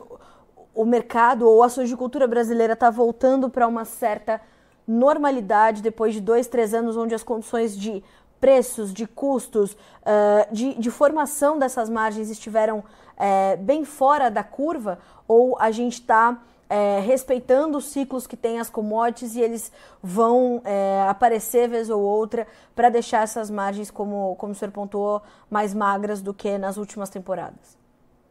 o 0.74 0.86
mercado 0.86 1.48
ou 1.48 1.64
a 1.64 1.70
sojicultura 1.70 2.28
brasileira 2.28 2.74
está 2.74 2.90
voltando 2.90 3.50
para 3.50 3.68
uma 3.68 3.86
certa 3.86 4.42
normalidade 4.88 5.82
depois 5.82 6.14
de 6.14 6.22
dois, 6.22 6.48
três 6.48 6.74
anos 6.74 6.98
onde 6.98 7.14
as 7.14 7.24
condições 7.24 7.78
de 7.78 8.04
preços, 8.40 8.94
de 8.94 9.06
custos, 9.06 9.74
uh, 9.74 10.54
de, 10.54 10.76
de, 10.76 10.92
formação 10.92 11.58
dessas 11.60 11.90
margens 11.90 12.30
estiveram 12.30 12.80
uh, 12.80 13.58
bem 13.60 13.84
fora 13.86 14.30
da 14.30 14.44
curva? 14.44 15.00
Ou 15.28 15.58
a 15.60 15.72
gente 15.72 15.94
está 15.94 16.42
é, 16.70 17.00
respeitando 17.00 17.78
os 17.80 17.86
ciclos 17.86 18.28
que 18.28 18.38
tem 18.38 18.60
as 18.60 18.70
commodities 18.70 19.36
e 19.36 19.42
eles 19.42 19.72
vão 20.04 20.62
é, 20.64 21.04
aparecer 21.10 21.68
vez 21.68 21.90
ou 21.90 22.00
outra 22.00 22.48
para 22.76 22.90
deixar 22.90 23.24
essas 23.24 23.50
margens, 23.50 23.90
como, 23.90 24.36
como 24.36 24.54
o 24.54 24.56
senhor 24.56 24.72
pontuou, 24.72 25.22
mais 25.50 25.74
magras 25.74 26.22
do 26.22 26.34
que 26.34 26.58
nas 26.60 26.78
últimas 26.78 27.10
temporadas? 27.10 27.76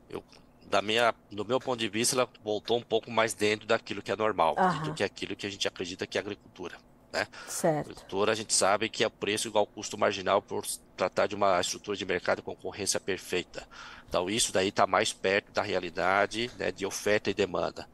Eu, 0.09 0.23
da 0.71 0.81
minha, 0.81 1.13
do 1.33 1.45
meu 1.45 1.59
ponto 1.59 1.81
de 1.81 1.89
vista, 1.89 2.15
ela 2.15 2.29
voltou 2.45 2.79
um 2.79 2.83
pouco 2.83 3.11
mais 3.11 3.35
dentro 3.35 3.67
daquilo 3.67 4.01
que 4.01 4.13
é 4.13 4.17
normal, 4.17 4.55
do 4.85 4.95
que 4.95 5.03
aquilo 5.03 5.35
que 5.35 5.47
a 5.47 5.51
gente 5.51 5.67
acredita 5.67 6.07
que 6.07 6.17
é 6.17 6.21
agricultura. 6.21 6.77
Né? 7.13 7.27
Certo. 7.47 7.91
Agricultura, 7.91 8.33
a 8.33 8.35
gente 8.35 8.53
sabe 8.53 8.89
que 8.89 9.03
é 9.03 9.09
preço 9.09 9.49
igual 9.49 9.67
custo 9.67 9.97
marginal 9.97 10.43
por 10.43 10.67
tratar 10.97 11.27
de 11.27 11.35
uma 11.35 11.61
estrutura 11.61 11.97
de 11.97 12.05
mercado 12.05 12.43
com 12.43 12.55
concorrência 12.55 13.01
perfeita. 13.01 13.67
Então, 14.09 14.29
isso 14.29 14.53
daí 14.53 14.69
está 14.69 14.87
mais 14.87 15.13
perto 15.13 15.53
da 15.53 15.63
realidade 15.63 16.51
né, 16.59 16.71
de 16.71 16.85
oferta 16.85 17.31
e 17.31 17.35
demanda 17.35 17.89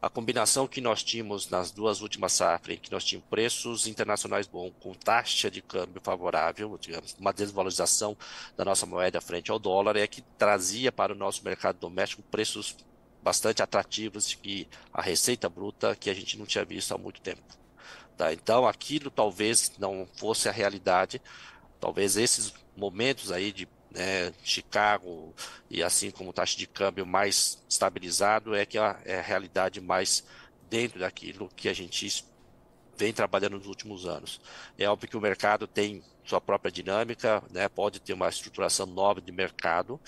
a 0.00 0.08
combinação 0.08 0.66
que 0.66 0.80
nós 0.80 1.02
tínhamos 1.02 1.48
nas 1.48 1.70
duas 1.70 2.00
últimas 2.00 2.32
safras, 2.32 2.76
em 2.76 2.80
que 2.80 2.90
nós 2.90 3.04
tínhamos 3.04 3.28
preços 3.28 3.86
internacionais 3.86 4.46
bons, 4.46 4.72
com 4.80 4.94
taxa 4.94 5.50
de 5.50 5.60
câmbio 5.60 6.00
favorável, 6.02 6.78
digamos, 6.80 7.16
uma 7.18 7.32
desvalorização 7.32 8.16
da 8.56 8.64
nossa 8.64 8.86
moeda 8.86 9.20
frente 9.20 9.50
ao 9.50 9.58
dólar, 9.58 9.96
é 9.96 10.06
que 10.06 10.22
trazia 10.38 10.92
para 10.92 11.12
o 11.12 11.16
nosso 11.16 11.44
mercado 11.44 11.78
doméstico 11.78 12.22
preços 12.22 12.76
bastante 13.22 13.62
atrativos 13.62 14.38
e 14.44 14.68
a 14.92 15.02
receita 15.02 15.48
bruta 15.48 15.96
que 15.96 16.08
a 16.08 16.14
gente 16.14 16.38
não 16.38 16.46
tinha 16.46 16.64
visto 16.64 16.94
há 16.94 16.98
muito 16.98 17.20
tempo. 17.20 17.42
Tá? 18.18 18.32
Então, 18.32 18.66
aquilo 18.66 19.12
talvez 19.12 19.72
não 19.78 20.04
fosse 20.16 20.48
a 20.48 20.52
realidade, 20.52 21.22
talvez 21.78 22.16
esses 22.16 22.52
momentos 22.76 23.30
aí 23.30 23.52
de 23.52 23.68
né, 23.92 24.32
Chicago 24.42 25.32
e 25.70 25.84
assim 25.84 26.10
como 26.10 26.32
taxa 26.32 26.58
de 26.58 26.66
câmbio 26.66 27.06
mais 27.06 27.62
estabilizado 27.68 28.56
é 28.56 28.66
que 28.66 28.76
é 28.76 29.20
a 29.20 29.22
realidade 29.22 29.80
mais 29.80 30.24
dentro 30.68 30.98
daquilo 30.98 31.48
que 31.54 31.68
a 31.68 31.72
gente 31.72 32.24
vem 32.96 33.12
trabalhando 33.12 33.56
nos 33.56 33.68
últimos 33.68 34.04
anos. 34.04 34.40
É 34.76 34.88
óbvio 34.88 35.08
que 35.08 35.16
o 35.16 35.20
mercado 35.20 35.68
tem 35.68 36.02
sua 36.24 36.40
própria 36.40 36.72
dinâmica, 36.72 37.40
né, 37.52 37.68
pode 37.68 38.00
ter 38.00 38.14
uma 38.14 38.28
estruturação 38.28 38.84
nova 38.84 39.20
de 39.20 39.30
mercado, 39.30 40.00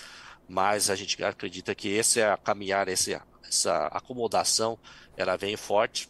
mas 0.49 0.91
a 0.91 0.97
gente 0.97 1.23
acredita 1.23 1.77
que 1.77 1.89
esse 1.89 2.19
é 2.19 2.29
a 2.29 2.37
caminhar, 2.37 2.89
esse, 2.89 3.17
essa 3.49 3.87
acomodação, 3.87 4.77
ela 5.17 5.37
vem 5.37 5.57
forte 5.57 6.09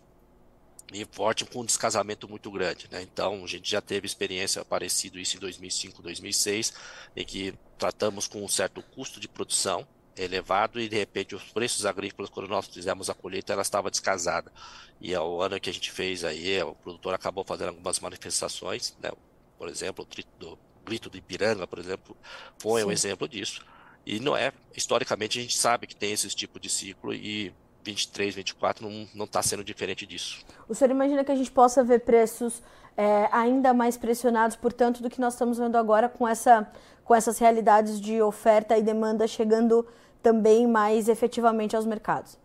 e 0.92 1.06
forte 1.10 1.44
com 1.44 1.60
um 1.60 1.64
descasamento 1.64 2.28
muito 2.28 2.50
grande. 2.50 2.88
Né? 2.90 3.02
Então, 3.02 3.44
a 3.44 3.46
gente 3.46 3.70
já 3.70 3.80
teve 3.80 4.06
experiência 4.06 4.64
parecido 4.64 5.18
isso 5.18 5.36
em 5.36 5.40
2005, 5.40 6.02
2006, 6.02 6.72
em 7.16 7.24
que 7.24 7.54
tratamos 7.78 8.26
com 8.26 8.44
um 8.44 8.48
certo 8.48 8.82
custo 8.82 9.20
de 9.20 9.28
produção 9.28 9.86
elevado 10.16 10.80
e 10.80 10.88
de 10.88 10.96
repente 10.96 11.34
os 11.34 11.44
preços 11.44 11.86
agrícolas 11.86 12.30
quando 12.30 12.48
nós 12.48 12.66
fizemos 12.66 13.08
a 13.08 13.14
colheita 13.14 13.52
ela 13.52 13.62
estava 13.62 13.90
descasada 13.90 14.52
e 15.00 15.14
é 15.14 15.20
o 15.20 15.40
ano 15.40 15.58
que 15.58 15.70
a 15.70 15.72
gente 15.72 15.90
fez 15.90 16.24
aí 16.24 16.60
o 16.62 16.74
produtor 16.74 17.14
acabou 17.14 17.44
fazendo 17.44 17.68
algumas 17.68 17.98
manifestações 18.00 18.94
né? 19.00 19.10
por 19.56 19.68
exemplo 19.68 20.06
o 20.42 20.58
grito 20.84 21.08
do 21.08 21.16
Ipiranga 21.16 21.66
por 21.66 21.78
exemplo 21.78 22.16
foi 22.58 22.82
Sim. 22.82 22.88
um 22.88 22.92
exemplo 22.92 23.28
disso 23.28 23.64
e 24.04 24.18
não 24.20 24.36
é 24.36 24.52
historicamente 24.76 25.38
a 25.38 25.42
gente 25.42 25.56
sabe 25.56 25.86
que 25.86 25.96
tem 25.96 26.12
esse 26.12 26.28
tipo 26.28 26.58
de 26.58 26.68
ciclo 26.68 27.14
e 27.14 27.54
23, 27.82 28.34
24 28.34 28.88
não 29.14 29.24
está 29.24 29.42
sendo 29.42 29.64
diferente 29.64 30.06
disso. 30.06 30.44
O 30.68 30.74
senhor 30.74 30.90
imagina 30.90 31.24
que 31.24 31.32
a 31.32 31.36
gente 31.36 31.50
possa 31.50 31.82
ver 31.82 32.00
preços 32.00 32.62
é, 32.96 33.28
ainda 33.32 33.72
mais 33.72 33.96
pressionados, 33.96 34.56
portanto, 34.56 35.02
do 35.02 35.08
que 35.08 35.20
nós 35.20 35.34
estamos 35.34 35.58
vendo 35.58 35.76
agora 35.76 36.08
com, 36.08 36.26
essa, 36.26 36.70
com 37.04 37.14
essas 37.14 37.38
realidades 37.38 38.00
de 38.00 38.20
oferta 38.20 38.76
e 38.76 38.82
demanda 38.82 39.26
chegando 39.26 39.86
também 40.22 40.66
mais 40.66 41.08
efetivamente 41.08 41.74
aos 41.74 41.86
mercados? 41.86 42.38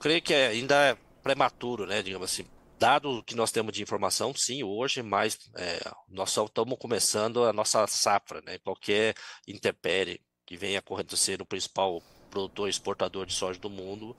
Creio 0.00 0.20
que 0.20 0.34
ainda 0.34 0.74
é 0.74 0.96
prematuro, 1.22 1.86
né? 1.86 2.02
Digamos 2.02 2.30
assim, 2.30 2.44
dado 2.78 3.18
o 3.18 3.22
que 3.22 3.36
nós 3.36 3.52
temos 3.52 3.72
de 3.72 3.82
informação, 3.82 4.34
sim, 4.34 4.64
hoje, 4.64 5.02
mas 5.02 5.38
é, 5.54 5.80
nós 6.08 6.30
só 6.30 6.44
estamos 6.44 6.76
começando 6.76 7.44
a 7.44 7.52
nossa 7.52 7.86
safra, 7.86 8.42
né? 8.44 8.58
Qualquer 8.58 9.14
intempérie 9.46 10.20
que 10.44 10.56
venha 10.56 10.80
acontecer 10.80 11.38
no 11.38 11.46
principal 11.46 12.02
produtor 12.32 12.68
exportador 12.68 13.26
de 13.26 13.34
soja 13.34 13.60
do 13.60 13.68
mundo, 13.68 14.16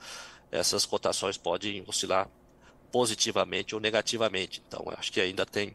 essas 0.52 0.86
cotações 0.86 1.36
podem 1.36 1.82
oscilar 1.86 2.28
positivamente 2.92 3.74
ou 3.74 3.80
negativamente. 3.80 4.62
Então, 4.66 4.84
acho 4.96 5.12
que 5.12 5.20
ainda 5.20 5.44
tem 5.44 5.74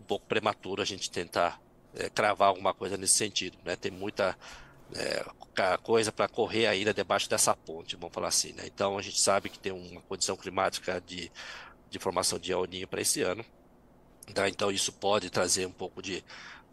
um 0.00 0.04
pouco 0.04 0.24
prematuro 0.26 0.80
a 0.80 0.84
gente 0.84 1.10
tentar 1.10 1.60
é, 1.96 2.08
cravar 2.08 2.48
alguma 2.48 2.72
coisa 2.72 2.96
nesse 2.96 3.14
sentido. 3.14 3.58
Né? 3.64 3.74
Tem 3.74 3.90
muita 3.90 4.38
é, 4.94 5.24
coisa 5.82 6.12
para 6.12 6.28
correr 6.28 6.68
ainda 6.68 6.94
debaixo 6.94 7.28
dessa 7.28 7.56
ponte, 7.56 7.96
vamos 7.96 8.14
falar 8.14 8.28
assim. 8.28 8.52
Né? 8.52 8.62
Então, 8.66 8.96
a 8.96 9.02
gente 9.02 9.20
sabe 9.20 9.48
que 9.48 9.58
tem 9.58 9.72
uma 9.72 10.00
condição 10.02 10.36
climática 10.36 11.02
de, 11.04 11.30
de 11.90 11.98
formação 11.98 12.38
de 12.38 12.52
El 12.52 12.68
para 12.88 13.00
esse 13.00 13.20
ano. 13.20 13.44
Tá? 14.32 14.48
Então, 14.48 14.70
isso 14.70 14.92
pode 14.92 15.30
trazer 15.30 15.66
um 15.66 15.72
pouco 15.72 16.00
de 16.00 16.22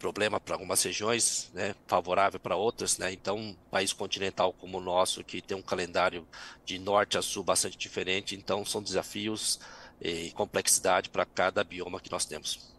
problema 0.02 0.40
para 0.40 0.56
algumas 0.56 0.82
regiões, 0.82 1.48
né, 1.54 1.76
favorável 1.86 2.40
para 2.40 2.56
outras, 2.56 2.98
né? 2.98 3.12
Então, 3.12 3.36
um 3.36 3.54
país 3.70 3.92
continental 3.92 4.52
como 4.52 4.78
o 4.78 4.80
nosso, 4.80 5.22
que 5.22 5.40
tem 5.40 5.56
um 5.56 5.62
calendário 5.62 6.26
de 6.64 6.76
norte 6.76 7.16
a 7.16 7.22
sul 7.22 7.44
bastante 7.44 7.78
diferente, 7.78 8.34
então 8.34 8.64
são 8.64 8.82
desafios 8.82 9.60
e 10.00 10.32
complexidade 10.32 11.08
para 11.08 11.24
cada 11.24 11.62
bioma 11.62 12.00
que 12.00 12.10
nós 12.10 12.24
temos. 12.24 12.74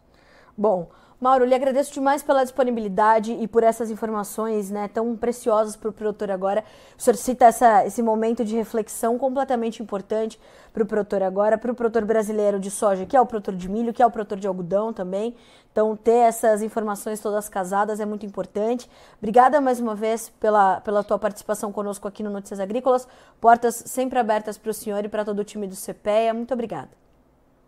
Bom, 0.56 0.90
Mauro, 1.24 1.46
lhe 1.46 1.54
agradeço 1.54 1.90
demais 1.90 2.22
pela 2.22 2.42
disponibilidade 2.42 3.32
e 3.32 3.48
por 3.48 3.62
essas 3.62 3.90
informações 3.90 4.70
né, 4.70 4.88
tão 4.88 5.16
preciosas 5.16 5.74
para 5.74 5.88
o 5.88 5.92
produtor 5.92 6.30
agora. 6.30 6.62
O 6.98 7.02
senhor 7.02 7.16
cita 7.16 7.46
essa, 7.46 7.86
esse 7.86 8.02
momento 8.02 8.44
de 8.44 8.54
reflexão 8.54 9.16
completamente 9.16 9.82
importante 9.82 10.38
para 10.70 10.82
o 10.82 10.86
produtor 10.86 11.22
agora, 11.22 11.56
para 11.56 11.72
o 11.72 11.74
produtor 11.74 12.04
brasileiro 12.04 12.60
de 12.60 12.70
soja, 12.70 13.06
que 13.06 13.16
é 13.16 13.20
o 13.22 13.24
produtor 13.24 13.56
de 13.56 13.70
milho, 13.70 13.90
que 13.90 14.02
é 14.02 14.06
o 14.06 14.10
produtor 14.10 14.38
de 14.38 14.46
algodão 14.46 14.92
também. 14.92 15.34
Então, 15.72 15.96
ter 15.96 16.28
essas 16.28 16.60
informações 16.60 17.20
todas 17.20 17.48
casadas 17.48 18.00
é 18.00 18.04
muito 18.04 18.26
importante. 18.26 18.86
Obrigada 19.16 19.62
mais 19.62 19.80
uma 19.80 19.94
vez 19.94 20.28
pela, 20.38 20.82
pela 20.82 21.02
tua 21.02 21.18
participação 21.18 21.72
conosco 21.72 22.06
aqui 22.06 22.22
no 22.22 22.28
Notícias 22.28 22.60
Agrícolas. 22.60 23.08
Portas 23.40 23.76
sempre 23.86 24.18
abertas 24.18 24.58
para 24.58 24.70
o 24.70 24.74
senhor 24.74 25.02
e 25.06 25.08
para 25.08 25.24
todo 25.24 25.38
o 25.38 25.44
time 25.44 25.66
do 25.66 25.74
CPEA. 25.74 26.34
Muito 26.34 26.52
obrigada. 26.52 27.03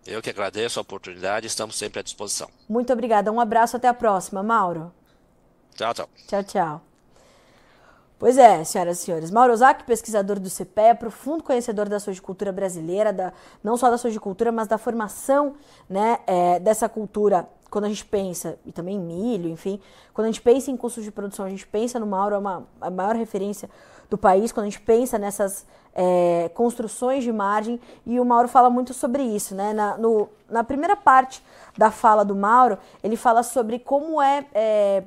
Eu 0.07 0.23
que 0.23 0.31
agradeço 0.31 0.79
a 0.79 0.83
oportunidade, 0.83 1.47
estamos 1.47 1.77
sempre 1.77 2.01
à 2.01 2.03
disposição. 2.03 2.49
Muito 2.69 2.93
obrigada, 2.93 3.33
um 3.33 3.41
abraço, 3.41 3.77
até 3.77 3.89
a 3.89 3.95
próxima, 3.95 4.43
Mauro. 4.43 4.93
Tchau, 5.75 5.93
tchau. 5.93 6.09
Tchau, 6.29 6.45
tchau. 6.45 6.96
Pois 8.19 8.39
é, 8.39 8.65
senhoras 8.65 8.99
e 8.99 9.03
senhores. 9.03 9.31
Mauro 9.31 9.53
Ozaki, 9.53 9.85
pesquisador 9.85 10.41
do 10.41 10.49
CPE, 10.49 10.95
profundo 10.99 11.45
conhecedor 11.45 11.87
da 11.87 12.01
sojicultura 12.01 12.51
brasileira, 12.51 13.13
da, 13.13 13.31
não 13.63 13.77
só 13.77 13.91
da 13.91 13.99
sojicultura, 13.99 14.51
mas 14.51 14.67
da 14.67 14.79
formação 14.79 15.55
né, 15.89 16.19
é, 16.27 16.59
dessa 16.59 16.89
cultura. 16.89 17.47
Quando 17.69 17.85
a 17.85 17.89
gente 17.89 18.07
pensa, 18.07 18.59
e 18.65 18.73
também 18.73 18.99
milho, 18.99 19.51
enfim, 19.51 19.79
quando 20.15 20.27
a 20.27 20.31
gente 20.31 20.41
pensa 20.41 20.71
em 20.71 20.79
custos 20.79 21.05
de 21.05 21.11
produção, 21.11 21.45
a 21.45 21.51
gente 21.51 21.67
pensa 21.67 22.01
no 22.01 22.07
Mauro, 22.07 22.37
é 22.37 22.39
uma, 22.39 22.67
a 22.81 22.89
maior 22.89 23.15
referência 23.17 23.69
do 24.09 24.17
país, 24.17 24.51
quando 24.51 24.65
a 24.65 24.71
gente 24.71 24.81
pensa 24.81 25.19
nessas 25.19 25.67
é, 25.93 26.49
construções 26.55 27.23
de 27.23 27.31
margem, 27.31 27.79
e 28.07 28.19
o 28.19 28.25
Mauro 28.25 28.49
fala 28.49 28.71
muito 28.71 28.95
sobre 28.95 29.25
isso. 29.25 29.55
Né? 29.55 29.75
Na, 29.75 29.99
no, 29.99 30.27
na 30.49 30.65
primeira 30.65 30.97
parte 30.97 31.45
da 31.77 31.91
fala 31.91 32.25
do 32.25 32.35
Mauro, 32.35 32.79
ele 33.03 33.17
fala 33.17 33.43
sobre 33.43 33.79
como 33.79 34.23
é, 34.23 34.47
é 34.55 35.05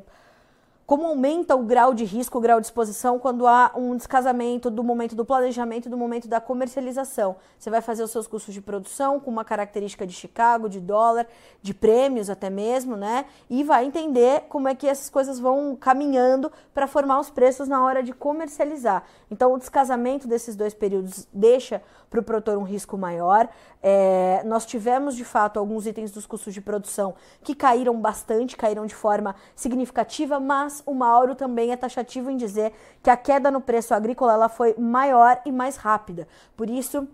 como 0.89 1.05
aumenta 1.05 1.55
o 1.55 1.61
grau 1.61 1.93
de 1.93 2.03
risco, 2.03 2.39
o 2.39 2.41
grau 2.41 2.59
de 2.59 2.65
exposição 2.65 3.19
quando 3.19 3.45
há 3.45 3.71
um 3.75 3.95
descasamento 3.95 4.71
do 4.71 4.83
momento 4.83 5.15
do 5.15 5.23
planejamento 5.23 5.85
e 5.85 5.89
do 5.89 5.95
momento 5.95 6.27
da 6.27 6.41
comercialização. 6.41 7.35
Você 7.59 7.69
vai 7.69 7.79
fazer 7.79 8.01
os 8.01 8.09
seus 8.09 8.25
custos 8.25 8.55
de 8.55 8.59
produção 8.59 9.19
com 9.19 9.29
uma 9.29 9.45
característica 9.45 10.07
de 10.07 10.13
Chicago, 10.13 10.67
de 10.67 10.79
dólar, 10.79 11.27
de 11.61 11.75
prêmios 11.75 12.27
até 12.27 12.49
mesmo, 12.49 12.95
né? 12.95 13.25
E 13.47 13.63
vai 13.63 13.85
entender 13.85 14.45
como 14.49 14.67
é 14.67 14.73
que 14.73 14.87
essas 14.87 15.11
coisas 15.11 15.39
vão 15.39 15.75
caminhando 15.75 16.51
para 16.73 16.87
formar 16.87 17.19
os 17.19 17.29
preços 17.29 17.67
na 17.67 17.85
hora 17.85 18.01
de 18.01 18.11
comercializar. 18.11 19.03
Então, 19.29 19.53
o 19.53 19.59
descasamento 19.59 20.27
desses 20.27 20.55
dois 20.55 20.73
períodos 20.73 21.27
deixa 21.31 21.83
para 22.09 22.19
o 22.19 22.23
produtor 22.23 22.57
um 22.57 22.63
risco 22.63 22.97
maior. 22.97 23.47
É, 23.81 24.41
nós 24.43 24.65
tivemos, 24.65 25.15
de 25.15 25.23
fato, 25.23 25.59
alguns 25.59 25.85
itens 25.85 26.11
dos 26.11 26.25
custos 26.25 26.53
de 26.53 26.61
produção 26.61 27.13
que 27.43 27.53
caíram 27.53 27.95
bastante, 27.99 28.57
caíram 28.57 28.85
de 28.85 28.95
forma 28.95 29.35
significativa, 29.55 30.39
mas 30.39 30.78
o 30.85 30.93
Mauro 30.93 31.35
também 31.35 31.71
é 31.71 31.77
taxativo 31.77 32.29
em 32.29 32.37
dizer 32.37 32.73
que 33.01 33.09
a 33.09 33.17
queda 33.17 33.49
no 33.51 33.61
preço 33.61 33.93
agrícola 33.93 34.33
ela 34.33 34.49
foi 34.49 34.75
maior 34.77 35.41
e 35.45 35.51
mais 35.51 35.75
rápida. 35.75 36.27
Por 36.55 36.69
isso, 36.69 37.07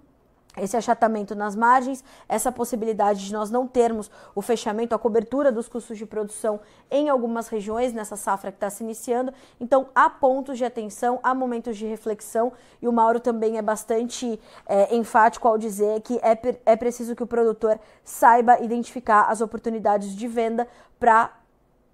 esse 0.57 0.77
achatamento 0.77 1.35
nas 1.35 1.55
margens, 1.55 2.03
essa 2.29 2.51
possibilidade 2.51 3.25
de 3.25 3.33
nós 3.33 3.51
não 3.51 3.67
termos 3.67 4.09
o 4.33 4.41
fechamento, 4.41 4.95
a 4.95 4.99
cobertura 4.99 5.51
dos 5.51 5.67
custos 5.67 5.97
de 5.97 6.05
produção 6.05 6.59
em 6.89 7.09
algumas 7.09 7.47
regiões 7.47 7.91
nessa 7.91 8.15
safra 8.15 8.51
que 8.51 8.57
está 8.57 8.69
se 8.69 8.83
iniciando. 8.83 9.33
Então, 9.59 9.87
há 9.93 10.09
pontos 10.09 10.57
de 10.57 10.63
atenção, 10.63 11.19
há 11.21 11.33
momentos 11.33 11.77
de 11.77 11.85
reflexão 11.85 12.53
e 12.81 12.87
o 12.87 12.93
Mauro 12.93 13.19
também 13.19 13.57
é 13.57 13.61
bastante 13.61 14.39
é, 14.65 14.95
enfático 14.95 15.47
ao 15.47 15.57
dizer 15.57 16.01
que 16.01 16.17
é, 16.21 16.37
é 16.65 16.75
preciso 16.75 17.15
que 17.15 17.23
o 17.23 17.27
produtor 17.27 17.79
saiba 18.03 18.59
identificar 18.61 19.23
as 19.23 19.41
oportunidades 19.41 20.15
de 20.15 20.27
venda 20.27 20.67
para 20.99 21.33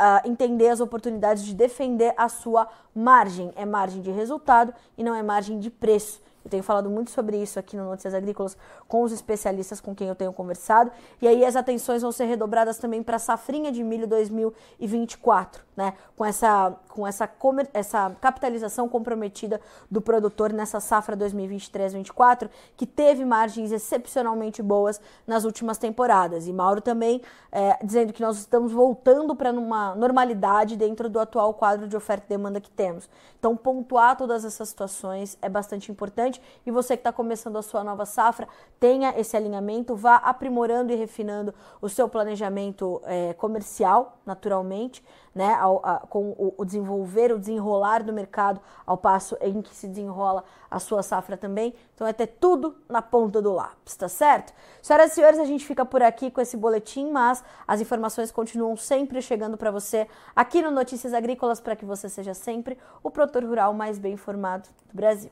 Uh, 0.02 0.28
entender 0.28 0.68
as 0.70 0.80
oportunidades 0.80 1.46
de 1.46 1.54
defender 1.54 2.12
a 2.18 2.28
sua 2.28 2.68
margem. 2.96 3.52
É 3.56 3.68
margem 3.68 4.02
de 4.02 4.10
resultado 4.10 4.74
e 4.98 5.04
não 5.04 5.14
é 5.14 5.22
margem 5.22 5.60
de 5.60 5.70
preço. 5.70 6.20
Eu 6.44 6.50
tenho 6.50 6.64
falado 6.64 6.90
muito 6.90 7.12
sobre 7.12 7.38
isso 7.38 7.60
aqui 7.60 7.78
no 7.78 7.86
Notícias 7.86 8.14
Agrícolas 8.14 8.58
com 8.88 9.04
os 9.04 9.12
especialistas 9.12 9.80
com 9.80 9.94
quem 9.94 10.08
eu 10.08 10.16
tenho 10.16 10.34
conversado. 10.34 10.92
E 11.22 11.28
aí 11.28 11.46
as 11.46 11.56
atenções 11.56 12.02
vão 12.02 12.12
ser 12.12 12.26
redobradas 12.26 12.78
também 12.78 13.04
para 13.04 13.18
a 13.18 13.20
safrinha 13.20 13.72
de 13.72 13.84
milho 13.84 14.08
2024, 14.08 15.64
né? 15.76 15.94
Com 16.16 16.26
essa, 16.26 16.76
com 16.90 17.06
essa, 17.06 17.30
essa 17.74 18.12
capitalização 18.20 18.90
comprometida 18.90 19.62
do 19.90 20.02
produtor 20.02 20.52
nessa 20.52 20.80
safra 20.80 21.16
2023-24, 21.16 22.50
que 22.76 22.86
teve 22.86 23.24
margens 23.24 23.72
excepcionalmente 23.72 24.64
boas 24.64 25.00
nas 25.28 25.44
últimas 25.44 25.78
temporadas. 25.78 26.48
E 26.48 26.54
Mauro 26.54 26.82
também 26.82 27.22
é, 27.52 27.78
dizendo 27.84 28.14
que 28.14 28.22
nós 28.22 28.38
estamos 28.38 28.72
voltando 28.72 29.36
para 29.36 29.52
uma 29.52 29.94
normalidade 29.96 30.76
dentro 30.76 31.10
do 31.10 31.20
atual 31.20 31.54
quadro 31.54 31.88
de 31.88 31.96
oferta 31.96 32.26
e 32.26 32.30
demanda 32.30 32.60
que 32.60 32.70
temos. 32.70 33.10
Então, 33.38 33.56
pontuar 33.56 34.16
todas 34.16 34.46
essas 34.46 34.70
situações 34.70 35.38
é 35.42 35.50
bastante 35.50 35.92
importante 35.92 36.31
E 36.66 36.70
você 36.70 36.96
que 36.96 37.02
está 37.02 37.12
começando 37.12 37.58
a 37.58 37.64
sua 37.64 37.84
nova 37.84 38.06
safra, 38.06 38.48
tenha 38.80 39.20
esse 39.20 39.36
alinhamento, 39.36 39.96
vá 39.96 40.18
aprimorando 40.18 40.94
e 40.94 40.96
refinando 40.96 41.54
o 41.82 41.90
seu 41.90 42.08
planejamento 42.08 43.02
é, 43.06 43.34
comercial, 43.34 44.20
naturalmente, 44.26 45.04
né, 45.34 45.54
ao, 45.54 45.80
a, 45.84 46.00
com 46.00 46.32
o, 46.32 46.54
o, 46.58 46.66
desenvolver, 46.66 47.32
o 47.32 47.40
desenrolar 47.40 48.04
do 48.04 48.12
mercado 48.12 48.60
ao 48.86 48.98
passo 48.98 49.38
em 49.42 49.62
que 49.62 49.74
se 49.74 49.88
desenrola 49.88 50.44
a 50.70 50.80
sua 50.80 51.02
safra 51.02 51.38
também. 51.38 51.74
Então 51.96 52.06
é 52.06 52.14
ter 52.14 52.28
tudo 52.28 52.76
na 52.90 53.02
ponta 53.02 53.42
do 53.42 53.54
lápis, 53.54 53.96
tá 53.96 54.10
certo? 54.10 54.54
Senhoras 54.82 55.12
e 55.12 55.16
senhores, 55.16 55.40
a 55.40 55.46
gente 55.46 55.66
fica 55.66 55.86
por 55.86 56.04
aqui 56.04 56.30
com 56.30 56.42
esse 56.42 56.58
boletim, 56.58 57.10
mas 57.10 57.44
as 57.68 57.80
informações 57.82 58.32
continuam 58.32 58.76
sempre 58.76 59.22
chegando 59.22 59.58
para 59.58 59.72
você 59.72 60.08
aqui 60.36 60.62
no 60.62 60.72
Notícias 60.72 61.14
Agrícolas 61.14 61.60
para 61.60 61.76
que 61.76 61.86
você 61.86 62.10
seja 62.10 62.34
sempre 62.34 62.78
o 63.02 63.10
produtor 63.10 63.44
rural 63.44 63.74
mais 63.74 63.98
bem 63.98 64.14
informado 64.14 64.68
do 64.90 64.96
Brasil. 64.96 65.32